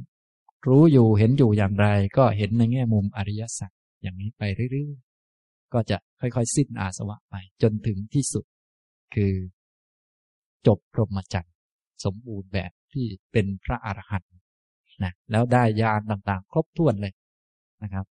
[0.67, 1.87] รู้อยู่เห็นอยู่อย่างไร
[2.17, 8.45] ก็เห็นในแง่มุมอริยสัจอย่างนี้ไปเรื่อยๆ ก็จะค่อยๆ สิ้นอาสวะไปจนถึงที่สุด
[9.15, 9.33] คือ
[10.67, 11.53] จบพรหมจรรย์
[12.05, 14.33] สมบูรณ์แบบที่เป็นพระอรหันต์
[15.03, 17.13] นะแล้วได้ญาณต่างๆ ครบถ้วนเลย
[17.83, 18.05] นะครับ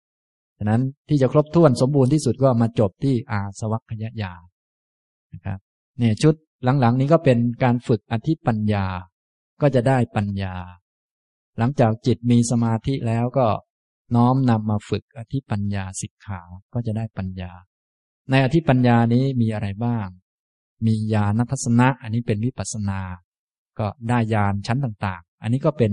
[0.59, 4.43] ฉะนั้นที่จะครบถ้วนสมบูรณ์ที่สุดก็มาจบที่อาสวัคยญาณ
[5.35, 5.59] นะครับ
[5.99, 6.35] เนี่ยชุด
[6.81, 8.87] หลังๆ นี้ก็เป็นการฝึกอธิปัญญา
[9.61, 10.55] ก็จะได้ปัญญา
[11.59, 13.47] หลังจากจิตมีสมาธิแล้วก็
[14.17, 16.41] น้อมนำมาฝึกอธิปัญญาสิกขา
[16.73, 17.53] ก็จะได้ปัญญา
[18.31, 20.07] ในอธิปัญญานี้มีอะไรบ้าง
[20.87, 23.01] มีญาณทัศนะ อันนี้เป็นวิปัสนา
[23.79, 25.93] ก็ได้ญาณชั้นต่างๆ อันนี้ก็เป็น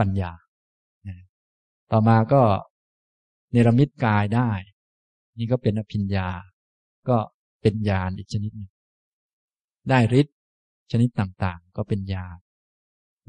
[0.00, 0.32] ปัญญา
[1.92, 2.42] ต่อมาก็
[3.50, 4.50] เนรมิตกายได้
[5.38, 6.28] นี่ก็เป็นอภิญญา
[7.08, 7.16] ก็
[7.62, 8.70] เป็นญาณอีกชนิดหนึ่ง
[9.88, 10.36] ได้ฤทธิ์
[10.90, 12.36] ชนิดต่างๆ ก็เป็นญาณ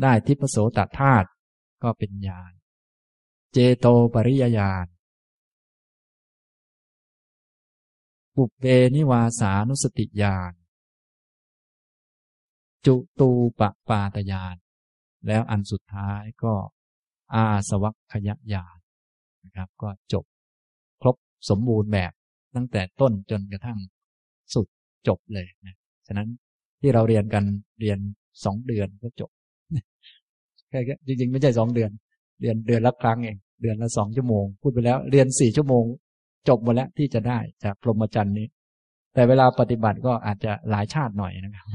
[0.01, 1.27] ได้ทิพโสตธาตุ
[1.83, 2.51] ก็เป็นญาณ
[3.51, 4.85] เจโตปริยญาณ
[8.35, 8.63] ปุเป
[8.95, 10.53] นิวาสานุสติญาณ
[12.85, 13.29] จุตู
[13.59, 14.55] ปปาตญาณ
[15.27, 16.53] แล้วอันสุดท้ายก็
[17.33, 18.77] อาสวัคยญาณ
[19.43, 20.25] นะครับ ก็จบ
[21.01, 21.15] ครบ
[21.49, 22.11] สมบูรณ์แบบ
[22.55, 23.79] ตั้งแต่ต้นจนกระทั่ง
[24.53, 24.67] สุด
[25.07, 25.75] จบเลยนะ
[26.07, 26.29] ฉะนั้น
[26.79, 27.43] ที่เราเรียนกัน
[27.79, 27.99] เรียน
[28.43, 29.31] สองเดือนก็จบ
[30.73, 31.91] แค่จริง ๆ ไม่ใช่สองเดือน
[32.41, 35.83] เรียนเดือนละครั้งเองเดือนละสองชั่วโมง พูดไปแล้ว เรียนสี่ชั่วโมง
[36.47, 38.47] จบหมดแล้วที่จะได้จากพรหมจรรย์นี้
[39.13, 41.67] แต่เวลาปฏิบัติก็อาจจะหลายชาติหน่อยนะครับ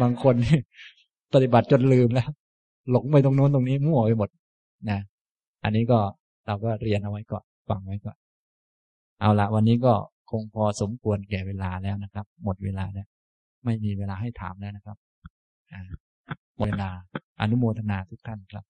[0.00, 0.34] บางคน
[1.34, 2.28] ปฏิบัติจนลืมแล้ว
[2.90, 4.28] หลงไปตรงโน้นตรงนี้มั่วไปหมด
[4.90, 5.00] นะ
[5.64, 5.98] อันนี้ก็
[6.46, 8.16] เราก็เรียนเอาไว้ก่อนฟังไว้ก่อน
[9.20, 9.94] เอาละวันนี้ก็
[10.30, 13.06] คงพอสมควรแก่เวลาแล้วนะครับ หมดเวลาแล้ว
[13.64, 14.96] ไม่มีเวลาให้ถามแล้วนะครับ
[16.62, 16.90] เวลา
[17.40, 18.64] อนุโมทนาทุกท่านครับ